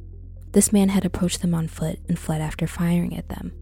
this 0.52 0.74
man 0.74 0.90
had 0.90 1.06
approached 1.06 1.42
them 1.42 1.56
on 1.56 1.70
foot 1.70 2.00
and 2.10 2.20
fled 2.20 2.42
after 2.42 2.68
firing 2.68 3.16
at 3.16 3.30
them. 3.30 3.54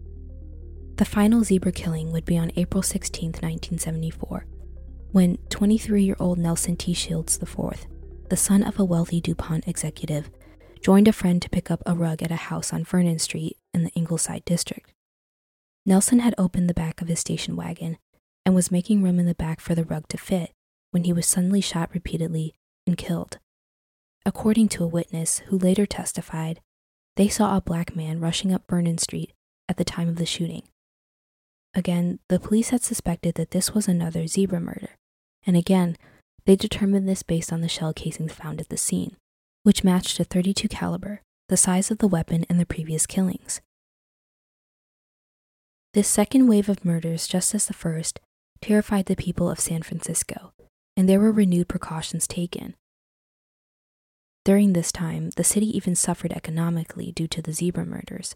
The 0.96 1.04
final 1.04 1.44
zebra 1.44 1.70
killing 1.70 2.10
would 2.10 2.24
be 2.24 2.36
on 2.36 2.50
April 2.56 2.82
16, 2.82 3.28
1974, 3.28 4.46
when 5.14 5.36
23 5.48 6.02
year 6.02 6.16
old 6.18 6.38
Nelson 6.38 6.74
T. 6.74 6.92
Shields 6.92 7.40
IV, 7.40 7.86
the 8.30 8.36
son 8.36 8.64
of 8.64 8.80
a 8.80 8.84
wealthy 8.84 9.20
DuPont 9.20 9.68
executive, 9.68 10.28
joined 10.80 11.06
a 11.06 11.12
friend 11.12 11.40
to 11.40 11.48
pick 11.48 11.70
up 11.70 11.80
a 11.86 11.94
rug 11.94 12.20
at 12.20 12.32
a 12.32 12.46
house 12.50 12.72
on 12.72 12.82
Vernon 12.82 13.20
Street 13.20 13.56
in 13.72 13.84
the 13.84 13.92
Ingleside 13.94 14.44
district. 14.44 14.92
Nelson 15.86 16.18
had 16.18 16.34
opened 16.36 16.68
the 16.68 16.74
back 16.74 17.00
of 17.00 17.06
his 17.06 17.20
station 17.20 17.54
wagon 17.54 17.96
and 18.44 18.56
was 18.56 18.72
making 18.72 19.04
room 19.04 19.20
in 19.20 19.26
the 19.26 19.36
back 19.36 19.60
for 19.60 19.76
the 19.76 19.84
rug 19.84 20.08
to 20.08 20.18
fit 20.18 20.50
when 20.90 21.04
he 21.04 21.12
was 21.12 21.28
suddenly 21.28 21.60
shot 21.60 21.94
repeatedly 21.94 22.52
and 22.84 22.96
killed. 22.96 23.38
According 24.26 24.66
to 24.70 24.82
a 24.82 24.88
witness 24.88 25.42
who 25.46 25.56
later 25.56 25.86
testified, 25.86 26.60
they 27.14 27.28
saw 27.28 27.56
a 27.56 27.60
black 27.60 27.94
man 27.94 28.18
rushing 28.18 28.52
up 28.52 28.64
Vernon 28.68 28.98
Street 28.98 29.32
at 29.68 29.76
the 29.76 29.84
time 29.84 30.08
of 30.08 30.16
the 30.16 30.26
shooting. 30.26 30.64
Again, 31.72 32.18
the 32.28 32.40
police 32.40 32.70
had 32.70 32.82
suspected 32.82 33.36
that 33.36 33.52
this 33.52 33.74
was 33.74 33.86
another 33.86 34.26
zebra 34.26 34.58
murder, 34.58 34.90
and 35.46 35.56
again, 35.56 35.96
they 36.46 36.56
determined 36.56 37.08
this 37.08 37.22
based 37.22 37.52
on 37.52 37.60
the 37.60 37.68
shell 37.68 37.92
casings 37.92 38.32
found 38.32 38.60
at 38.60 38.68
the 38.68 38.76
scene, 38.76 39.16
which 39.62 39.84
matched 39.84 40.20
a 40.20 40.24
32 40.24 40.68
caliber, 40.68 41.22
the 41.48 41.56
size 41.56 41.90
of 41.90 41.98
the 41.98 42.08
weapon 42.08 42.44
in 42.48 42.58
the 42.58 42.66
previous 42.66 43.06
killings. 43.06 43.60
This 45.94 46.08
second 46.08 46.48
wave 46.48 46.68
of 46.68 46.84
murders, 46.84 47.26
just 47.26 47.54
as 47.54 47.66
the 47.66 47.72
first, 47.72 48.18
terrified 48.60 49.06
the 49.06 49.16
people 49.16 49.50
of 49.50 49.60
San 49.60 49.82
Francisco, 49.82 50.52
and 50.96 51.08
there 51.08 51.20
were 51.20 51.32
renewed 51.32 51.68
precautions 51.68 52.26
taken. 52.26 52.74
During 54.44 54.72
this 54.72 54.92
time, 54.92 55.30
the 55.36 55.44
city 55.44 55.74
even 55.74 55.94
suffered 55.94 56.32
economically 56.32 57.12
due 57.12 57.28
to 57.28 57.40
the 57.40 57.52
zebra 57.52 57.86
murders. 57.86 58.34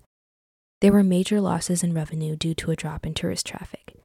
There 0.80 0.92
were 0.92 1.02
major 1.02 1.40
losses 1.40 1.82
in 1.82 1.92
revenue 1.92 2.36
due 2.36 2.54
to 2.54 2.70
a 2.70 2.76
drop 2.76 3.04
in 3.04 3.12
tourist 3.12 3.46
traffic. 3.46 3.96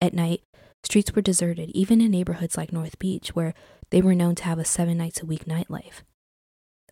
At 0.00 0.14
night, 0.14 0.42
streets 0.84 1.14
were 1.14 1.22
deserted, 1.22 1.70
even 1.70 2.00
in 2.00 2.10
neighborhoods 2.10 2.56
like 2.56 2.72
North 2.72 2.98
Beach, 2.98 3.34
where 3.34 3.54
they 3.90 4.02
were 4.02 4.14
known 4.14 4.34
to 4.36 4.44
have 4.44 4.58
a 4.58 4.64
seven 4.64 4.98
nights 4.98 5.22
a 5.22 5.26
week 5.26 5.44
nightlife. 5.44 6.02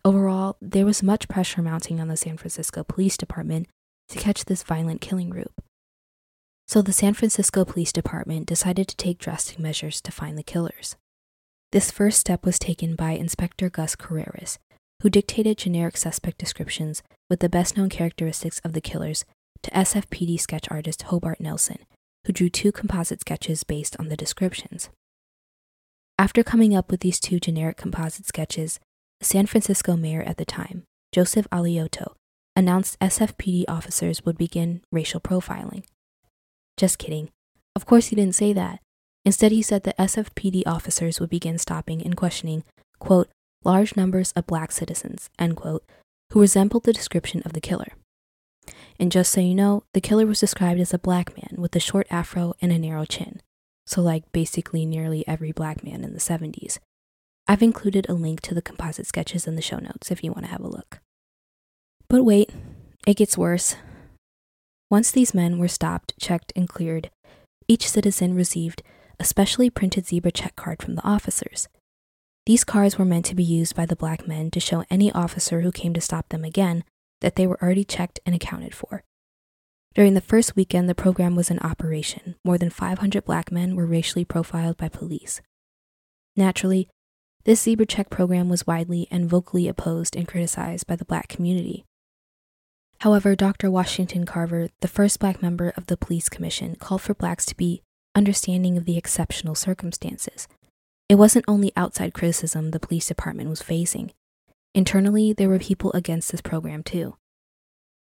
Overall, 0.03 0.57
there 0.61 0.85
was 0.85 1.03
much 1.03 1.27
pressure 1.27 1.61
mounting 1.61 1.99
on 1.99 2.07
the 2.07 2.17
San 2.17 2.37
Francisco 2.37 2.83
Police 2.83 3.17
Department 3.17 3.67
to 4.09 4.19
catch 4.19 4.45
this 4.45 4.63
violent 4.63 5.01
killing 5.01 5.29
group. 5.29 5.63
So 6.67 6.81
the 6.81 6.93
San 6.93 7.13
Francisco 7.13 7.65
Police 7.65 7.91
Department 7.91 8.47
decided 8.47 8.87
to 8.87 8.95
take 8.95 9.19
drastic 9.19 9.59
measures 9.59 10.01
to 10.01 10.11
find 10.11 10.37
the 10.37 10.43
killers. 10.43 10.95
This 11.71 11.91
first 11.91 12.19
step 12.19 12.45
was 12.45 12.57
taken 12.57 12.95
by 12.95 13.11
Inspector 13.11 13.69
Gus 13.69 13.95
Coreris, 13.95 14.57
who 15.01 15.09
dictated 15.09 15.57
generic 15.57 15.97
suspect 15.97 16.37
descriptions 16.37 17.03
with 17.29 17.39
the 17.39 17.49
best 17.49 17.77
known 17.77 17.89
characteristics 17.89 18.59
of 18.63 18.73
the 18.73 18.81
killers 18.81 19.25
to 19.63 19.71
SFPD 19.71 20.39
sketch 20.39 20.67
artist 20.69 21.03
Hobart 21.03 21.39
Nelson, 21.39 21.77
who 22.25 22.33
drew 22.33 22.49
two 22.49 22.71
composite 22.71 23.21
sketches 23.21 23.63
based 23.63 23.95
on 23.99 24.09
the 24.09 24.17
descriptions. 24.17 24.89
After 26.17 26.43
coming 26.43 26.75
up 26.75 26.91
with 26.91 26.99
these 26.99 27.19
two 27.19 27.39
generic 27.39 27.77
composite 27.77 28.27
sketches, 28.27 28.79
the 29.19 29.25
San 29.25 29.47
Francisco 29.47 29.95
mayor 29.97 30.21
at 30.21 30.37
the 30.37 30.45
time, 30.45 30.83
Joseph 31.11 31.47
Alioto, 31.51 32.13
announced 32.55 32.99
SFPD 32.99 33.65
officers 33.67 34.23
would 34.23 34.37
begin 34.37 34.81
racial 34.91 35.19
profiling. 35.19 35.83
Just 36.77 36.99
kidding. 36.99 37.29
Of 37.75 37.85
course, 37.85 38.07
he 38.07 38.15
didn't 38.15 38.35
say 38.35 38.53
that. 38.53 38.79
Instead, 39.23 39.51
he 39.51 39.61
said 39.61 39.83
that 39.83 39.97
SFPD 39.97 40.63
officers 40.65 41.19
would 41.19 41.29
begin 41.29 41.57
stopping 41.57 42.03
and 42.03 42.17
questioning, 42.17 42.63
quote, 42.99 43.29
large 43.63 43.95
numbers 43.95 44.31
of 44.33 44.47
black 44.47 44.71
citizens, 44.71 45.29
end 45.37 45.55
quote, 45.55 45.83
who 46.31 46.41
resembled 46.41 46.83
the 46.83 46.93
description 46.93 47.41
of 47.45 47.53
the 47.53 47.61
killer. 47.61 47.93
And 49.01 49.11
just 49.11 49.31
so 49.31 49.41
you 49.41 49.55
know, 49.55 49.83
the 49.95 49.99
killer 49.99 50.27
was 50.27 50.39
described 50.39 50.79
as 50.79 50.93
a 50.93 50.99
black 50.99 51.35
man 51.35 51.59
with 51.59 51.75
a 51.75 51.79
short 51.79 52.05
afro 52.11 52.53
and 52.61 52.71
a 52.71 52.77
narrow 52.77 53.03
chin. 53.03 53.41
So, 53.87 53.99
like 53.99 54.31
basically 54.31 54.85
nearly 54.85 55.27
every 55.27 55.51
black 55.51 55.83
man 55.83 56.03
in 56.03 56.13
the 56.13 56.19
70s. 56.19 56.77
I've 57.47 57.63
included 57.63 58.07
a 58.07 58.13
link 58.13 58.41
to 58.41 58.53
the 58.53 58.61
composite 58.61 59.07
sketches 59.07 59.47
in 59.47 59.55
the 59.55 59.61
show 59.63 59.79
notes 59.79 60.11
if 60.11 60.23
you 60.23 60.31
want 60.31 60.45
to 60.45 60.51
have 60.51 60.61
a 60.61 60.69
look. 60.69 60.99
But 62.09 62.23
wait, 62.23 62.51
it 63.07 63.17
gets 63.17 63.39
worse. 63.39 63.75
Once 64.91 65.09
these 65.09 65.33
men 65.33 65.57
were 65.57 65.67
stopped, 65.67 66.13
checked, 66.19 66.53
and 66.55 66.69
cleared, 66.69 67.09
each 67.67 67.89
citizen 67.89 68.35
received 68.35 68.83
a 69.19 69.25
specially 69.25 69.71
printed 69.71 70.05
zebra 70.05 70.31
check 70.31 70.55
card 70.55 70.83
from 70.83 70.93
the 70.93 71.03
officers. 71.03 71.67
These 72.45 72.63
cards 72.63 72.99
were 72.99 73.05
meant 73.05 73.25
to 73.25 73.35
be 73.35 73.43
used 73.43 73.75
by 73.75 73.87
the 73.87 73.95
black 73.95 74.27
men 74.27 74.51
to 74.51 74.59
show 74.59 74.83
any 74.91 75.11
officer 75.11 75.61
who 75.61 75.71
came 75.71 75.95
to 75.95 76.01
stop 76.01 76.29
them 76.29 76.43
again 76.43 76.83
that 77.21 77.35
they 77.35 77.47
were 77.47 77.61
already 77.61 77.83
checked 77.83 78.19
and 78.25 78.35
accounted 78.35 78.75
for. 78.75 79.03
During 79.93 80.13
the 80.13 80.21
first 80.21 80.55
weekend 80.55 80.87
the 80.87 80.95
program 80.95 81.35
was 81.35 81.49
in 81.49 81.59
operation, 81.59 82.35
more 82.45 82.57
than 82.57 82.69
500 82.69 83.25
black 83.25 83.51
men 83.51 83.75
were 83.75 83.85
racially 83.85 84.25
profiled 84.25 84.77
by 84.77 84.89
police. 84.89 85.41
Naturally, 86.35 86.87
this 87.43 87.61
zebra 87.61 87.85
check 87.85 88.09
program 88.09 88.49
was 88.49 88.67
widely 88.67 89.07
and 89.09 89.29
vocally 89.29 89.67
opposed 89.67 90.15
and 90.15 90.27
criticized 90.27 90.87
by 90.87 90.95
the 90.95 91.05
black 91.05 91.27
community. 91.27 91.85
However, 92.99 93.35
Dr. 93.35 93.71
Washington 93.71 94.25
Carver, 94.25 94.69
the 94.81 94.87
first 94.87 95.19
black 95.19 95.41
member 95.41 95.73
of 95.75 95.87
the 95.87 95.97
police 95.97 96.29
commission, 96.29 96.75
called 96.75 97.01
for 97.01 97.15
blacks 97.15 97.45
to 97.47 97.57
be 97.57 97.81
understanding 98.13 98.77
of 98.77 98.85
the 98.85 98.97
exceptional 98.97 99.55
circumstances. 99.55 100.47
It 101.09 101.15
wasn't 101.15 101.45
only 101.47 101.73
outside 101.75 102.13
criticism 102.13 102.71
the 102.71 102.79
police 102.79 103.07
department 103.07 103.49
was 103.49 103.61
facing. 103.61 104.11
Internally, 104.73 105.33
there 105.33 105.49
were 105.49 105.59
people 105.59 105.91
against 105.93 106.31
this 106.31 106.41
program 106.41 106.83
too. 106.83 107.15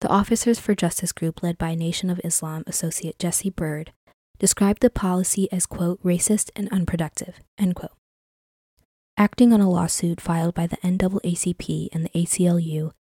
The 0.00 0.08
Officers 0.08 0.58
for 0.58 0.74
Justice 0.74 1.12
group, 1.12 1.42
led 1.42 1.58
by 1.58 1.74
Nation 1.74 2.10
of 2.10 2.20
Islam 2.24 2.64
associate 2.66 3.18
Jesse 3.18 3.50
Byrd, 3.50 3.92
described 4.38 4.80
the 4.80 4.90
policy 4.90 5.50
as, 5.52 5.66
quote, 5.66 6.02
racist 6.02 6.50
and 6.56 6.68
unproductive, 6.70 7.40
end 7.58 7.74
quote. 7.74 7.92
Acting 9.16 9.52
on 9.52 9.60
a 9.60 9.68
lawsuit 9.68 10.20
filed 10.20 10.54
by 10.54 10.66
the 10.66 10.78
NAACP 10.78 11.88
and 11.92 12.06
the 12.06 12.10
ACLU, 12.10 12.92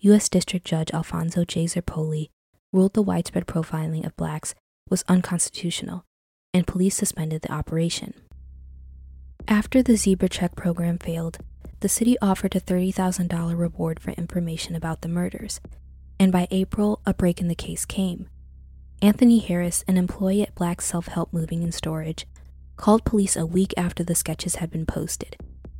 U.S. 0.00 0.28
District 0.28 0.66
Judge 0.66 0.90
Alfonso 0.92 1.44
J. 1.44 1.66
Zirpoli 1.66 2.30
ruled 2.72 2.94
the 2.94 3.02
widespread 3.02 3.46
profiling 3.46 4.04
of 4.04 4.16
blacks 4.16 4.54
was 4.88 5.04
unconstitutional, 5.08 6.04
and 6.52 6.66
police 6.66 6.96
suspended 6.96 7.42
the 7.42 7.52
operation. 7.52 8.14
After 9.46 9.82
the 9.82 9.96
Zebra 9.96 10.28
Check 10.28 10.56
program 10.56 10.98
failed, 10.98 11.38
the 11.80 11.88
city 11.88 12.16
offered 12.20 12.54
a 12.54 12.60
$30,000 12.60 13.58
reward 13.58 14.00
for 14.00 14.10
information 14.12 14.74
about 14.74 15.00
the 15.00 15.08
murders, 15.08 15.60
and 16.18 16.30
by 16.30 16.46
April, 16.50 17.00
a 17.06 17.14
break 17.14 17.40
in 17.40 17.48
the 17.48 17.54
case 17.54 17.84
came. 17.84 18.28
Anthony 19.02 19.38
Harris, 19.38 19.82
an 19.88 19.96
employee 19.96 20.42
at 20.42 20.54
Black 20.54 20.82
Self 20.82 21.06
Help 21.08 21.32
Moving 21.32 21.62
and 21.62 21.72
Storage, 21.72 22.26
called 22.76 23.04
police 23.04 23.34
a 23.34 23.46
week 23.46 23.72
after 23.76 24.04
the 24.04 24.14
sketches 24.14 24.56
had 24.56 24.70
been 24.70 24.86
posted 24.86 25.36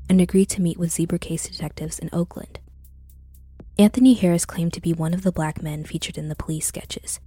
and 0.09 0.21
agreed 0.21 0.49
to 0.51 0.61
meet 0.61 0.79
with 0.79 0.91
Zebra 0.91 1.19
case 1.19 1.49
detectives 1.49 1.99
in 1.99 2.11
Oakland. 2.13 2.59
Anthony 3.79 4.15
Harris 4.15 4.45
claimed 4.45 4.73
to 4.73 4.81
be 4.81 4.93
one 4.93 5.15
of 5.15 5.23
the 5.23 5.33
black 5.33 5.63
men 5.63 5.85
featured 5.85 6.19
in 6.19 6.29
the 6.29 6.35
police 6.35 6.67
sketches. 6.67 7.21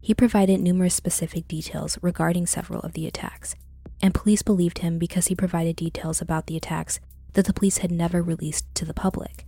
He 0.00 0.14
provided 0.14 0.60
numerous 0.60 0.94
specific 0.94 1.48
details 1.48 1.98
regarding 2.02 2.46
several 2.46 2.80
of 2.80 2.92
the 2.92 3.06
attacks, 3.06 3.54
and 4.02 4.14
police 4.14 4.42
believed 4.42 4.78
him 4.78 4.98
because 4.98 5.28
he 5.28 5.34
provided 5.34 5.76
details 5.76 6.20
about 6.20 6.46
the 6.46 6.56
attacks 6.56 7.00
that 7.36 7.46
the 7.46 7.52
police 7.52 7.78
had 7.78 7.92
never 7.92 8.20
released 8.22 8.66
to 8.74 8.84
the 8.84 8.92
public. 8.92 9.46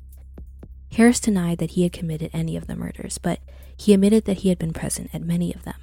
Harris 0.92 1.20
denied 1.20 1.58
that 1.58 1.72
he 1.72 1.82
had 1.82 1.92
committed 1.92 2.30
any 2.32 2.56
of 2.56 2.66
the 2.68 2.76
murders, 2.76 3.18
but 3.18 3.40
he 3.76 3.92
admitted 3.92 4.24
that 4.24 4.38
he 4.38 4.48
had 4.48 4.58
been 4.58 4.72
present 4.72 5.10
at 5.12 5.22
many 5.22 5.52
of 5.52 5.64
them. 5.64 5.80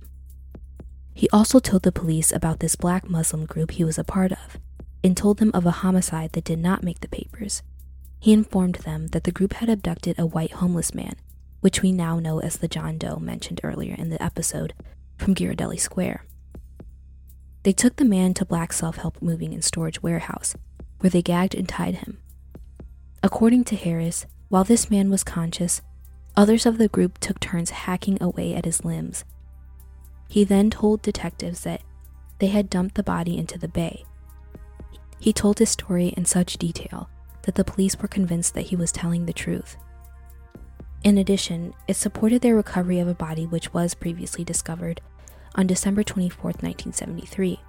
He 1.13 1.29
also 1.29 1.59
told 1.59 1.83
the 1.83 1.91
police 1.91 2.31
about 2.31 2.59
this 2.59 2.75
black 2.75 3.09
Muslim 3.09 3.45
group 3.45 3.71
he 3.71 3.83
was 3.83 4.00
a 4.00 4.03
part 4.03 4.31
of, 4.31 4.57
and 5.03 5.15
told 5.15 5.38
them 5.38 5.51
of 5.53 5.65
a 5.65 5.71
homicide 5.83 6.31
that 6.33 6.45
did 6.45 6.59
not 6.59 6.83
make 6.83 7.01
the 7.01 7.07
papers 7.07 7.62
he 8.25 8.33
informed 8.33 8.75
them 8.75 9.09
that 9.09 9.24
the 9.24 9.31
group 9.31 9.53
had 9.53 9.69
abducted 9.69 10.17
a 10.17 10.25
white 10.25 10.53
homeless 10.53 10.95
man, 10.95 11.13
which 11.62 11.83
we 11.83 11.91
now 11.91 12.17
know 12.19 12.39
as 12.39 12.57
the 12.57 12.67
John 12.67 12.97
Doe 12.97 13.17
mentioned 13.17 13.62
earlier 13.63 13.93
in 13.93 14.09
the 14.09 14.19
episode, 14.19 14.74
from 15.15 15.35
Ghirardelli 15.35 15.79
Square. 15.79 16.25
They 17.62 17.71
took 17.71 17.97
the 17.97 18.03
man 18.03 18.33
to 18.33 18.43
Black 18.43 18.74
Self 18.74 18.97
Help 18.97 19.21
Moving 19.21 19.53
and 19.53 19.63
Storage 19.63 20.01
Warehouse, 20.01 20.55
where 21.05 21.12
they 21.12 21.21
gagged 21.21 21.53
and 21.53 21.69
tied 21.69 21.93
him. 21.93 22.17
According 23.21 23.65
to 23.65 23.75
Harris, 23.75 24.25
while 24.50 24.63
this 24.63 24.89
man 24.89 25.12
was 25.12 25.24
conscious, 25.24 25.83
others 26.35 26.65
of 26.65 26.79
the 26.79 26.88
group 26.88 27.19
took 27.19 27.39
turns 27.39 27.69
hacking 27.69 28.17
away 28.19 28.55
at 28.55 28.65
his 28.65 28.83
limbs. 28.83 29.24
He 30.27 30.43
then 30.43 30.71
told 30.71 31.03
detectives 31.03 31.62
that 31.62 31.83
they 32.39 32.47
had 32.47 32.71
dumped 32.71 32.95
the 32.95 33.03
body 33.03 33.38
into 33.38 33.59
the 33.59 33.67
bay. 33.67 34.03
He 35.19 35.31
told 35.31 35.59
his 35.59 35.69
story 35.69 36.07
in 36.17 36.25
such 36.25 36.57
detail 36.57 37.07
that 37.43 37.53
the 37.53 37.63
police 37.63 37.95
were 38.00 38.07
convinced 38.07 38.55
that 38.55 38.69
he 38.69 38.75
was 38.75 38.91
telling 38.91 39.27
the 39.27 39.31
truth. 39.31 39.77
In 41.03 41.19
addition, 41.19 41.75
it 41.88 41.97
supported 41.97 42.41
their 42.41 42.55
recovery 42.55 42.97
of 42.97 43.07
a 43.07 43.13
body 43.13 43.45
which 43.45 43.71
was 43.75 43.93
previously 43.93 44.43
discovered 44.43 45.01
on 45.53 45.67
December 45.67 46.01
24, 46.01 46.45
1973. 46.45 47.59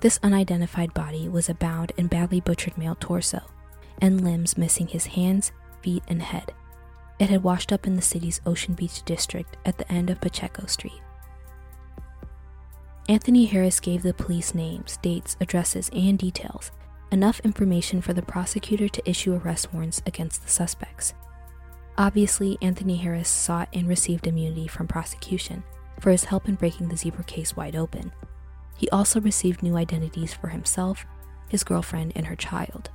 This 0.00 0.20
unidentified 0.22 0.94
body 0.94 1.28
was 1.28 1.48
a 1.48 1.54
bound 1.54 1.92
and 1.98 2.08
badly 2.08 2.40
butchered 2.40 2.78
male 2.78 2.96
torso, 3.00 3.40
and 4.00 4.22
limbs 4.22 4.56
missing 4.56 4.86
his 4.86 5.06
hands, 5.06 5.50
feet, 5.82 6.04
and 6.06 6.22
head. 6.22 6.52
It 7.18 7.30
had 7.30 7.42
washed 7.42 7.72
up 7.72 7.86
in 7.86 7.96
the 7.96 8.02
city's 8.02 8.40
Ocean 8.46 8.74
Beach 8.74 9.02
district 9.02 9.56
at 9.64 9.76
the 9.76 9.90
end 9.90 10.08
of 10.08 10.20
Pacheco 10.20 10.66
Street. 10.66 11.00
Anthony 13.08 13.46
Harris 13.46 13.80
gave 13.80 14.02
the 14.02 14.14
police 14.14 14.54
names, 14.54 14.98
dates, 14.98 15.36
addresses, 15.40 15.90
and 15.92 16.18
details 16.18 16.70
enough 17.10 17.40
information 17.40 18.02
for 18.02 18.12
the 18.12 18.22
prosecutor 18.22 18.86
to 18.86 19.10
issue 19.10 19.34
arrest 19.34 19.72
warrants 19.72 20.02
against 20.06 20.42
the 20.42 20.50
suspects. 20.50 21.14
Obviously, 21.96 22.58
Anthony 22.60 22.96
Harris 22.96 23.28
sought 23.28 23.68
and 23.72 23.88
received 23.88 24.26
immunity 24.26 24.68
from 24.68 24.86
prosecution 24.86 25.64
for 26.00 26.10
his 26.10 26.24
help 26.24 26.48
in 26.48 26.54
breaking 26.54 26.88
the 26.88 26.96
Zebra 26.96 27.24
case 27.24 27.56
wide 27.56 27.74
open. 27.74 28.12
He 28.78 28.88
also 28.88 29.20
received 29.20 29.62
new 29.62 29.76
identities 29.76 30.32
for 30.32 30.48
himself, 30.48 31.04
his 31.50 31.64
girlfriend, 31.64 32.12
and 32.14 32.26
her 32.26 32.36
child. 32.36 32.90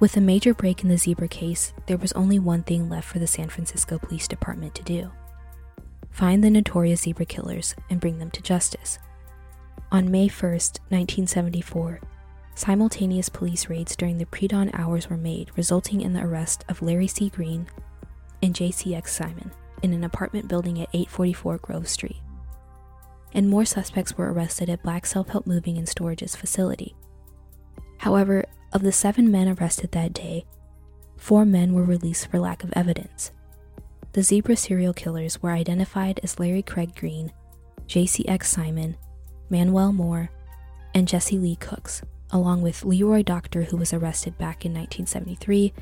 With 0.00 0.16
a 0.16 0.20
major 0.20 0.52
break 0.52 0.82
in 0.82 0.90
the 0.90 0.98
Zebra 0.98 1.28
case, 1.28 1.72
there 1.86 1.96
was 1.96 2.12
only 2.12 2.38
one 2.38 2.64
thing 2.64 2.90
left 2.90 3.08
for 3.08 3.18
the 3.18 3.26
San 3.26 3.48
Francisco 3.48 3.98
Police 3.98 4.28
Department 4.28 4.74
to 4.74 4.82
do 4.82 5.10
find 6.10 6.42
the 6.42 6.50
notorious 6.50 7.02
zebra 7.02 7.24
killers 7.24 7.76
and 7.88 8.00
bring 8.00 8.18
them 8.18 8.28
to 8.32 8.42
justice. 8.42 8.98
On 9.92 10.10
May 10.10 10.26
1, 10.26 10.50
1974, 10.50 12.00
Simultaneous 12.56 13.28
police 13.28 13.68
raids 13.68 13.94
during 13.94 14.18
the 14.18 14.26
pre 14.26 14.48
dawn 14.48 14.68
hours 14.74 15.08
were 15.08 15.16
made, 15.16 15.52
resulting 15.56 16.00
in 16.00 16.14
the 16.14 16.24
arrest 16.24 16.64
of 16.68 16.82
Larry 16.82 17.06
C. 17.06 17.28
Green 17.28 17.68
and 18.42 18.52
JCX 18.52 19.08
Simon 19.08 19.52
in 19.80 19.92
an 19.92 20.02
apartment 20.02 20.48
building 20.48 20.80
at 20.80 20.88
844 20.92 21.58
Grove 21.58 21.88
Street. 21.88 22.20
And 23.32 23.48
more 23.48 23.64
suspects 23.64 24.16
were 24.16 24.32
arrested 24.32 24.70
at 24.70 24.82
Black 24.82 25.06
Self 25.06 25.28
Help 25.28 25.46
Moving 25.46 25.76
and 25.76 25.88
Storage's 25.88 26.36
facility. 26.36 26.94
However, 27.98 28.44
of 28.72 28.82
the 28.82 28.92
seven 28.92 29.30
men 29.30 29.48
arrested 29.48 29.92
that 29.92 30.12
day, 30.12 30.44
four 31.16 31.44
men 31.44 31.72
were 31.72 31.84
released 31.84 32.30
for 32.30 32.38
lack 32.38 32.64
of 32.64 32.72
evidence. 32.74 33.32
The 34.12 34.22
zebra 34.22 34.56
serial 34.56 34.94
killers 34.94 35.42
were 35.42 35.50
identified 35.50 36.20
as 36.22 36.38
Larry 36.38 36.62
Craig 36.62 36.94
Green, 36.94 37.32
JCX 37.86 38.44
Simon, 38.44 38.96
Manuel 39.50 39.92
Moore, 39.92 40.30
and 40.94 41.06
Jesse 41.06 41.38
Lee 41.38 41.56
Cooks 41.56 42.02
along 42.30 42.62
with 42.62 42.84
Leroy 42.84 43.22
Doctor, 43.22 43.64
who 43.64 43.76
was 43.76 43.92
arrested 43.92 44.36
back 44.38 44.64
in 44.64 44.72
1973, 44.72 45.72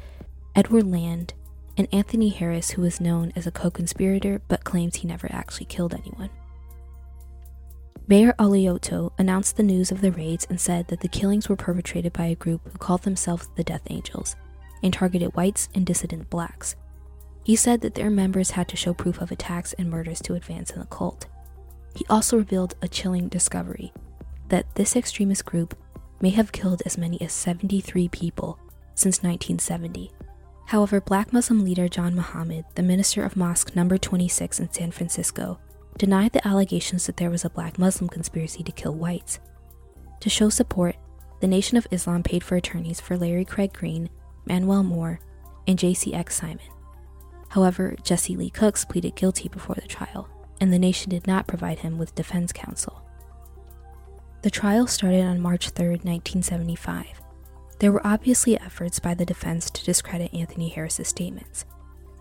Edward 0.54 0.90
Land, 0.90 1.34
and 1.76 1.88
Anthony 1.92 2.28
Harris, 2.30 2.70
who 2.70 2.82
was 2.82 3.00
known 3.00 3.32
as 3.36 3.46
a 3.46 3.50
co 3.50 3.70
conspirator 3.70 4.40
but 4.48 4.64
claims 4.64 4.96
he 4.96 5.08
never 5.08 5.28
actually 5.30 5.66
killed 5.66 5.94
anyone. 5.94 6.30
Mayor 8.08 8.34
Alioto 8.38 9.10
announced 9.18 9.56
the 9.56 9.64
news 9.64 9.90
of 9.90 10.00
the 10.00 10.12
raids 10.12 10.46
and 10.48 10.60
said 10.60 10.86
that 10.88 11.00
the 11.00 11.08
killings 11.08 11.48
were 11.48 11.56
perpetrated 11.56 12.12
by 12.12 12.26
a 12.26 12.36
group 12.36 12.60
who 12.64 12.78
called 12.78 13.02
themselves 13.02 13.48
the 13.56 13.64
Death 13.64 13.82
Angels 13.90 14.36
and 14.80 14.92
targeted 14.92 15.34
whites 15.34 15.68
and 15.74 15.84
dissident 15.84 16.30
blacks. 16.30 16.76
He 17.42 17.56
said 17.56 17.80
that 17.80 17.96
their 17.96 18.10
members 18.10 18.52
had 18.52 18.68
to 18.68 18.76
show 18.76 18.94
proof 18.94 19.20
of 19.20 19.32
attacks 19.32 19.72
and 19.72 19.90
murders 19.90 20.20
to 20.20 20.34
advance 20.34 20.70
in 20.70 20.78
the 20.78 20.86
cult. 20.86 21.26
He 21.96 22.06
also 22.08 22.36
revealed 22.36 22.76
a 22.80 22.86
chilling 22.86 23.26
discovery 23.26 23.92
that 24.50 24.72
this 24.76 24.94
extremist 24.94 25.44
group 25.44 25.76
may 26.20 26.30
have 26.30 26.52
killed 26.52 26.82
as 26.86 26.96
many 26.96 27.20
as 27.20 27.32
73 27.32 28.06
people 28.08 28.56
since 28.94 29.16
1970. 29.16 30.12
However, 30.66 31.00
black 31.00 31.32
Muslim 31.32 31.64
leader 31.64 31.88
John 31.88 32.14
Muhammad, 32.14 32.66
the 32.76 32.82
minister 32.84 33.24
of 33.24 33.36
Mosque 33.36 33.74
number 33.74 33.98
26 33.98 34.60
in 34.60 34.70
San 34.70 34.92
Francisco, 34.92 35.58
denied 35.98 36.32
the 36.32 36.46
allegations 36.46 37.06
that 37.06 37.16
there 37.16 37.30
was 37.30 37.44
a 37.44 37.50
black 37.50 37.78
Muslim 37.78 38.08
conspiracy 38.08 38.62
to 38.62 38.72
kill 38.72 38.94
whites. 38.94 39.38
To 40.20 40.30
show 40.30 40.48
support, 40.48 40.96
the 41.40 41.46
Nation 41.46 41.76
of 41.76 41.86
Islam 41.90 42.22
paid 42.22 42.42
for 42.42 42.56
attorneys 42.56 43.00
for 43.00 43.16
Larry 43.16 43.44
Craig 43.44 43.72
Green, 43.72 44.08
Manuel 44.46 44.82
Moore, 44.82 45.20
and 45.66 45.78
JCX 45.78 46.32
Simon. 46.32 46.60
However, 47.48 47.96
Jesse 48.02 48.36
Lee 48.36 48.50
Cooks 48.50 48.84
pleaded 48.84 49.14
guilty 49.14 49.48
before 49.48 49.76
the 49.76 49.88
trial, 49.88 50.28
and 50.60 50.72
the 50.72 50.78
nation 50.78 51.10
did 51.10 51.26
not 51.26 51.46
provide 51.46 51.80
him 51.80 51.98
with 51.98 52.14
defense 52.14 52.52
counsel. 52.52 53.02
The 54.42 54.50
trial 54.50 54.86
started 54.86 55.22
on 55.22 55.40
March 55.40 55.70
3, 55.70 55.88
1975. 55.88 57.20
There 57.78 57.92
were 57.92 58.06
obviously 58.06 58.58
efforts 58.58 58.98
by 58.98 59.14
the 59.14 59.26
defense 59.26 59.70
to 59.70 59.84
discredit 59.84 60.32
Anthony 60.32 60.68
Harris's 60.68 61.08
statements, 61.08 61.64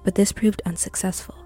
but 0.04 0.16
this 0.16 0.32
proved 0.32 0.62
unsuccessful. 0.66 1.45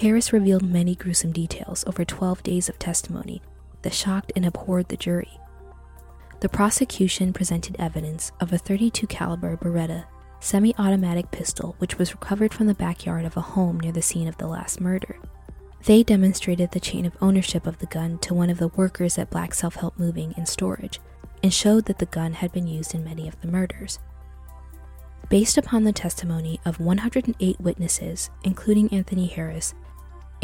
Harris 0.00 0.32
revealed 0.32 0.64
many 0.64 0.94
gruesome 0.96 1.32
details 1.32 1.84
over 1.86 2.04
12 2.04 2.42
days 2.42 2.68
of 2.68 2.78
testimony 2.78 3.40
that 3.82 3.94
shocked 3.94 4.32
and 4.34 4.44
abhorred 4.44 4.88
the 4.88 4.96
jury. 4.96 5.38
The 6.40 6.48
prosecution 6.48 7.32
presented 7.32 7.76
evidence 7.78 8.32
of 8.40 8.52
a 8.52 8.58
32 8.58 9.06
caliber 9.06 9.56
Beretta 9.56 10.04
semi-automatic 10.40 11.30
pistol 11.30 11.74
which 11.78 11.96
was 11.96 12.12
recovered 12.12 12.52
from 12.52 12.66
the 12.66 12.74
backyard 12.74 13.24
of 13.24 13.36
a 13.36 13.40
home 13.40 13.80
near 13.80 13.92
the 13.92 14.02
scene 14.02 14.28
of 14.28 14.36
the 14.36 14.46
last 14.46 14.80
murder. 14.80 15.18
They 15.84 16.02
demonstrated 16.02 16.72
the 16.72 16.80
chain 16.80 17.06
of 17.06 17.16
ownership 17.20 17.66
of 17.66 17.78
the 17.78 17.86
gun 17.86 18.18
to 18.18 18.34
one 18.34 18.50
of 18.50 18.58
the 18.58 18.68
workers 18.68 19.16
at 19.16 19.30
Black 19.30 19.54
Self 19.54 19.76
Help 19.76 19.98
Moving 19.98 20.34
and 20.36 20.48
Storage 20.48 21.00
and 21.42 21.52
showed 21.52 21.84
that 21.86 21.98
the 21.98 22.06
gun 22.06 22.32
had 22.32 22.52
been 22.52 22.66
used 22.66 22.94
in 22.94 23.04
many 23.04 23.28
of 23.28 23.40
the 23.40 23.48
murders. 23.48 23.98
Based 25.30 25.56
upon 25.56 25.84
the 25.84 25.92
testimony 25.92 26.60
of 26.64 26.80
108 26.80 27.60
witnesses, 27.60 28.30
including 28.44 28.92
Anthony 28.92 29.26
Harris, 29.26 29.74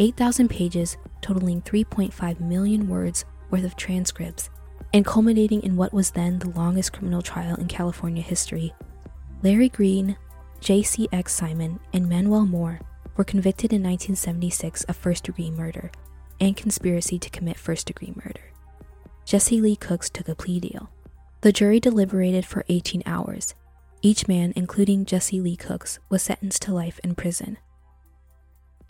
8,000 0.01 0.49
pages 0.49 0.97
totaling 1.21 1.61
3.5 1.61 2.39
million 2.39 2.87
words 2.87 3.23
worth 3.51 3.63
of 3.63 3.75
transcripts, 3.75 4.49
and 4.95 5.05
culminating 5.05 5.61
in 5.61 5.77
what 5.77 5.93
was 5.93 6.09
then 6.09 6.39
the 6.39 6.49
longest 6.49 6.91
criminal 6.91 7.21
trial 7.21 7.55
in 7.57 7.67
California 7.67 8.23
history, 8.23 8.73
Larry 9.43 9.69
Green, 9.69 10.17
J.C.X. 10.59 11.31
Simon, 11.31 11.79
and 11.93 12.09
Manuel 12.09 12.47
Moore 12.47 12.79
were 13.15 13.23
convicted 13.23 13.71
in 13.73 13.83
1976 13.83 14.83
of 14.85 14.95
first 14.95 15.25
degree 15.25 15.51
murder 15.51 15.91
and 16.39 16.57
conspiracy 16.57 17.19
to 17.19 17.29
commit 17.29 17.55
first 17.55 17.85
degree 17.85 18.13
murder. 18.15 18.51
Jesse 19.23 19.61
Lee 19.61 19.75
Cooks 19.75 20.09
took 20.09 20.27
a 20.27 20.33
plea 20.33 20.59
deal. 20.59 20.89
The 21.41 21.51
jury 21.51 21.79
deliberated 21.79 22.43
for 22.43 22.65
18 22.69 23.03
hours. 23.05 23.53
Each 24.01 24.27
man, 24.27 24.51
including 24.55 25.05
Jesse 25.05 25.39
Lee 25.39 25.55
Cooks, 25.55 25.99
was 26.09 26.23
sentenced 26.23 26.63
to 26.63 26.73
life 26.73 26.99
in 27.03 27.13
prison. 27.13 27.59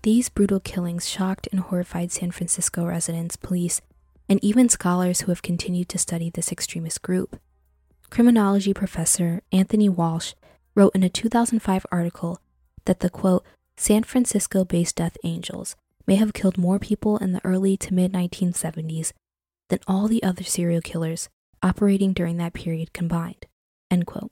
These 0.03 0.29
brutal 0.29 0.59
killings 0.59 1.07
shocked 1.07 1.47
and 1.51 1.61
horrified 1.61 2.11
San 2.11 2.31
Francisco 2.31 2.85
residents, 2.85 3.35
police, 3.35 3.81
and 4.27 4.43
even 4.43 4.67
scholars 4.67 5.21
who 5.21 5.31
have 5.31 5.43
continued 5.43 5.89
to 5.89 5.99
study 5.99 6.31
this 6.31 6.51
extremist 6.51 7.03
group. 7.03 7.39
Criminology 8.09 8.73
professor 8.73 9.43
Anthony 9.51 9.89
Walsh 9.89 10.33
wrote 10.73 10.95
in 10.95 11.03
a 11.03 11.09
2005 11.09 11.85
article 11.91 12.39
that 12.85 13.01
the 13.01 13.11
quote, 13.11 13.45
San 13.77 14.03
Francisco 14.03 14.65
based 14.65 14.95
Death 14.95 15.17
Angels 15.23 15.75
may 16.07 16.15
have 16.15 16.33
killed 16.33 16.57
more 16.57 16.79
people 16.79 17.17
in 17.17 17.33
the 17.33 17.45
early 17.45 17.77
to 17.77 17.93
mid 17.93 18.11
1970s 18.11 19.13
than 19.69 19.79
all 19.87 20.07
the 20.07 20.23
other 20.23 20.43
serial 20.43 20.81
killers 20.81 21.29
operating 21.61 22.11
during 22.11 22.37
that 22.37 22.53
period 22.53 22.91
combined. 22.91 23.45
End 23.91 24.07
quote. 24.07 24.31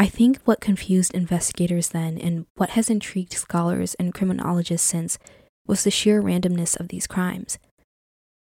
I 0.00 0.06
think 0.06 0.38
what 0.46 0.62
confused 0.62 1.12
investigators 1.12 1.90
then 1.90 2.16
and 2.16 2.46
what 2.54 2.70
has 2.70 2.88
intrigued 2.88 3.34
scholars 3.34 3.92
and 3.96 4.14
criminologists 4.14 4.88
since 4.88 5.18
was 5.66 5.84
the 5.84 5.90
sheer 5.90 6.22
randomness 6.22 6.80
of 6.80 6.88
these 6.88 7.06
crimes. 7.06 7.58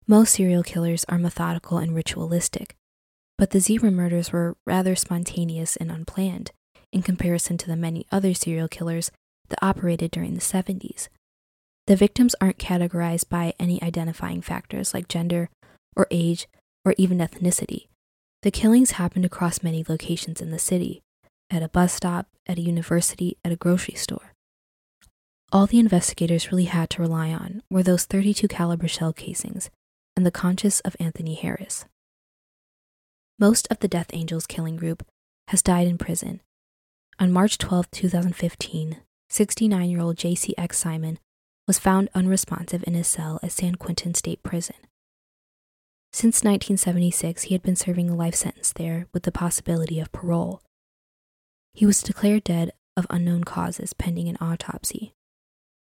Most 0.09 0.33
serial 0.35 0.65
killers 0.65 1.05
are 1.09 1.17
methodical 1.17 1.79
and 1.79 1.95
ritualistic, 1.95 2.75
but 3.39 3.51
the 3.51 3.61
Zebra 3.61 3.93
murders 3.93 4.33
were 4.33 4.57
rather 4.67 4.97
spontaneous 4.97 5.77
and 5.77 5.93
unplanned 5.93 6.51
in 6.93 7.03
comparison 7.03 7.57
to 7.59 7.69
the 7.69 7.77
many 7.77 8.05
other 8.11 8.35
serial 8.35 8.67
killers 8.67 9.13
that 9.49 9.65
operated 9.65 10.11
during 10.11 10.35
the 10.35 10.41
70s. 10.41 11.07
The 11.87 11.95
victims 11.95 12.35
aren't 12.41 12.59
categorized 12.59 13.29
by 13.29 13.55
any 13.61 13.81
identifying 13.81 14.43
factors 14.43 14.93
like 14.93 15.07
gender 15.07 15.51
or 15.95 16.09
age 16.11 16.49
or 16.85 16.97
even 16.99 17.19
ethnicity. 17.19 17.87
The 18.43 18.51
killings 18.51 18.99
happened 18.99 19.25
across 19.25 19.63
many 19.63 19.85
locations 19.89 20.41
in 20.41 20.51
the 20.51 20.59
city 20.59 21.04
at 21.55 21.63
a 21.63 21.69
bus 21.69 21.93
stop, 21.93 22.27
at 22.47 22.59
a 22.59 22.63
university, 22.63 23.39
at 23.45 23.53
a 23.53 23.57
grocery 23.57 23.95
store. 23.95 24.35
All 25.53 25.67
the 25.67 25.79
investigators 25.79 26.51
really 26.51 26.65
had 26.65 26.91
to 26.91 27.03
rely 27.03 27.31
on 27.33 27.63
were 27.71 27.83
those 27.83 28.05
32 28.05 28.49
caliber 28.49 28.89
shell 28.89 29.13
casings 29.13 29.71
and 30.17 30.27
the 30.27 30.31
conscience 30.31 30.81
of 30.81 30.97
Anthony 30.99 31.35
Harris. 31.35 31.85
Most 33.39 33.69
of 33.71 33.79
the 33.79 33.89
Death 33.89 34.11
Angels 34.13 34.47
killing 34.47 34.77
group 34.77 35.07
has 35.49 35.63
died 35.63 35.87
in 35.87 35.99
prison. 35.99 36.41
On 37.19 37.33
March 37.33 37.59
12, 37.59 37.91
2015, 37.91 38.97
69 39.29 39.91
year 39.91 40.01
old 40.01 40.17
JCX 40.17 40.75
Simon 40.75 41.19
was 41.67 41.79
found 41.79 42.09
unresponsive 42.15 42.85
in 42.87 42.95
his 42.95 43.07
cell 43.07 43.39
at 43.43 43.53
San 43.53 43.77
Quentin 43.77 44.15
State 44.15 44.43
Prison. 44.43 44.77
Since 46.13 46.45
1976, 46.45 47.45
he 47.45 47.55
had 47.55 47.63
been 47.63 47.77
serving 47.77 48.09
a 48.09 48.15
life 48.15 48.35
sentence 48.35 48.73
there 48.73 49.07
with 49.13 49.25
the 49.25 49.33
possibility 49.33 49.99
of 49.99 50.13
parole. 50.13 50.63
He 51.75 51.85
was 51.85 52.03
declared 52.03 52.45
dead 52.45 52.71
of 52.97 53.07
unknown 53.11 53.43
causes 53.43 53.93
pending 53.93 54.29
an 54.29 54.39
autopsy. 54.41 55.13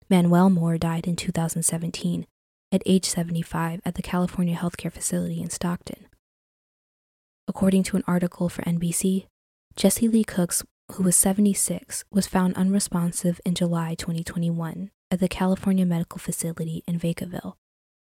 Manuel 0.09 0.49
Moore 0.49 0.79
died 0.79 1.07
in 1.07 1.17
2017 1.17 2.27
at 2.73 2.83
age 2.87 3.05
75 3.05 3.81
at 3.85 3.95
the 3.95 4.03
California 4.03 4.57
Healthcare 4.57 4.93
Facility 4.93 5.41
in 5.41 5.51
Stockton. 5.51 6.07
According 7.47 7.83
to 7.85 7.97
an 7.97 8.05
article 8.07 8.49
for 8.49 8.63
NBC, 8.63 9.27
Jesse 9.77 10.09
Lee 10.09 10.25
Cooks, 10.25 10.65
who 10.93 11.03
was 11.03 11.15
76, 11.15 12.05
was 12.11 12.27
found 12.27 12.57
unresponsive 12.57 13.41
in 13.45 13.55
July 13.55 13.95
2021 13.95 14.91
at 15.11 15.21
the 15.21 15.29
California 15.29 15.85
Medical 15.85 16.19
Facility 16.19 16.83
in 16.89 16.99
Vacaville, 16.99 17.55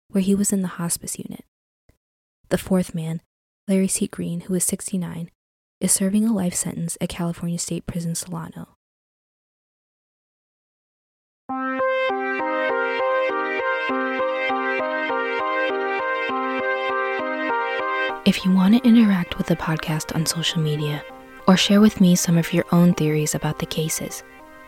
where 0.09 0.23
he 0.23 0.35
was 0.35 0.53
in 0.53 0.63
the 0.63 0.69
hospice 0.69 1.19
unit. 1.19 1.45
The 2.49 2.59
fourth 2.59 2.95
man, 2.95 3.21
Larry 3.69 3.89
C. 3.89 4.07
Green, 4.07 4.41
who 4.43 4.55
was 4.55 4.65
69, 4.65 5.31
is 5.81 5.93
serving 5.93 6.25
a 6.25 6.33
life 6.33 6.55
sentence 6.55 6.99
at 7.01 7.09
California 7.09 7.59
State 7.59 7.87
Prison 7.87 8.15
Solano. 8.15 8.69
If 18.27 18.45
you 18.45 18.53
want 18.53 18.75
to 18.75 18.87
interact 18.87 19.39
with 19.39 19.47
the 19.47 19.57
podcast 19.57 20.15
on 20.15 20.27
social 20.27 20.61
media 20.61 21.03
or 21.47 21.57
share 21.57 21.81
with 21.81 22.01
me 22.01 22.15
some 22.15 22.37
of 22.37 22.53
your 22.53 22.67
own 22.73 22.93
theories 22.93 23.35
about 23.35 23.59
the 23.59 23.65
cases, 23.65 24.23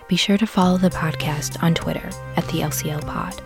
be 0.08 0.16
sure 0.16 0.38
to 0.38 0.46
follow 0.46 0.78
the 0.78 0.88
podcast 0.88 1.62
on 1.62 1.74
Twitter 1.74 2.08
at 2.36 2.46
the 2.46 2.60
LCL 2.60 3.06
Pod. 3.06 3.40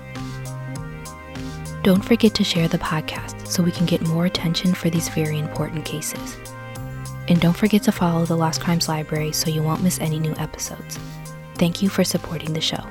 Don't 1.82 2.04
forget 2.04 2.32
to 2.34 2.44
share 2.44 2.68
the 2.68 2.78
podcast 2.78 3.46
so 3.46 3.62
we 3.62 3.72
can 3.72 3.86
get 3.86 4.02
more 4.02 4.26
attention 4.26 4.72
for 4.72 4.88
these 4.88 5.08
very 5.08 5.38
important 5.38 5.84
cases. 5.84 6.36
And 7.28 7.40
don't 7.40 7.56
forget 7.56 7.82
to 7.84 7.92
follow 7.92 8.24
the 8.24 8.36
Lost 8.36 8.60
Crimes 8.60 8.88
Library 8.88 9.32
so 9.32 9.50
you 9.50 9.62
won't 9.62 9.82
miss 9.82 10.00
any 10.00 10.18
new 10.18 10.34
episodes. 10.36 10.98
Thank 11.56 11.82
you 11.82 11.88
for 11.88 12.04
supporting 12.04 12.52
the 12.52 12.60
show. 12.60 12.84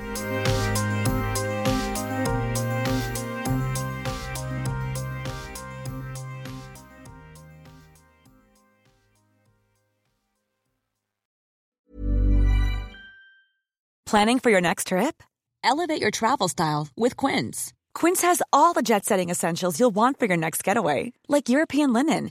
Planning 14.14 14.38
for 14.38 14.50
your 14.50 14.60
next 14.60 14.86
trip? 14.88 15.24
Elevate 15.64 16.00
your 16.00 16.12
travel 16.12 16.46
style 16.46 16.86
with 16.96 17.16
Quince. 17.16 17.72
Quince 17.94 18.22
has 18.22 18.42
all 18.52 18.72
the 18.72 18.82
jet 18.82 19.04
setting 19.04 19.28
essentials 19.28 19.80
you'll 19.80 19.90
want 19.94 20.20
for 20.20 20.26
your 20.26 20.36
next 20.36 20.62
getaway, 20.62 21.12
like 21.26 21.48
European 21.48 21.92
linen, 21.92 22.30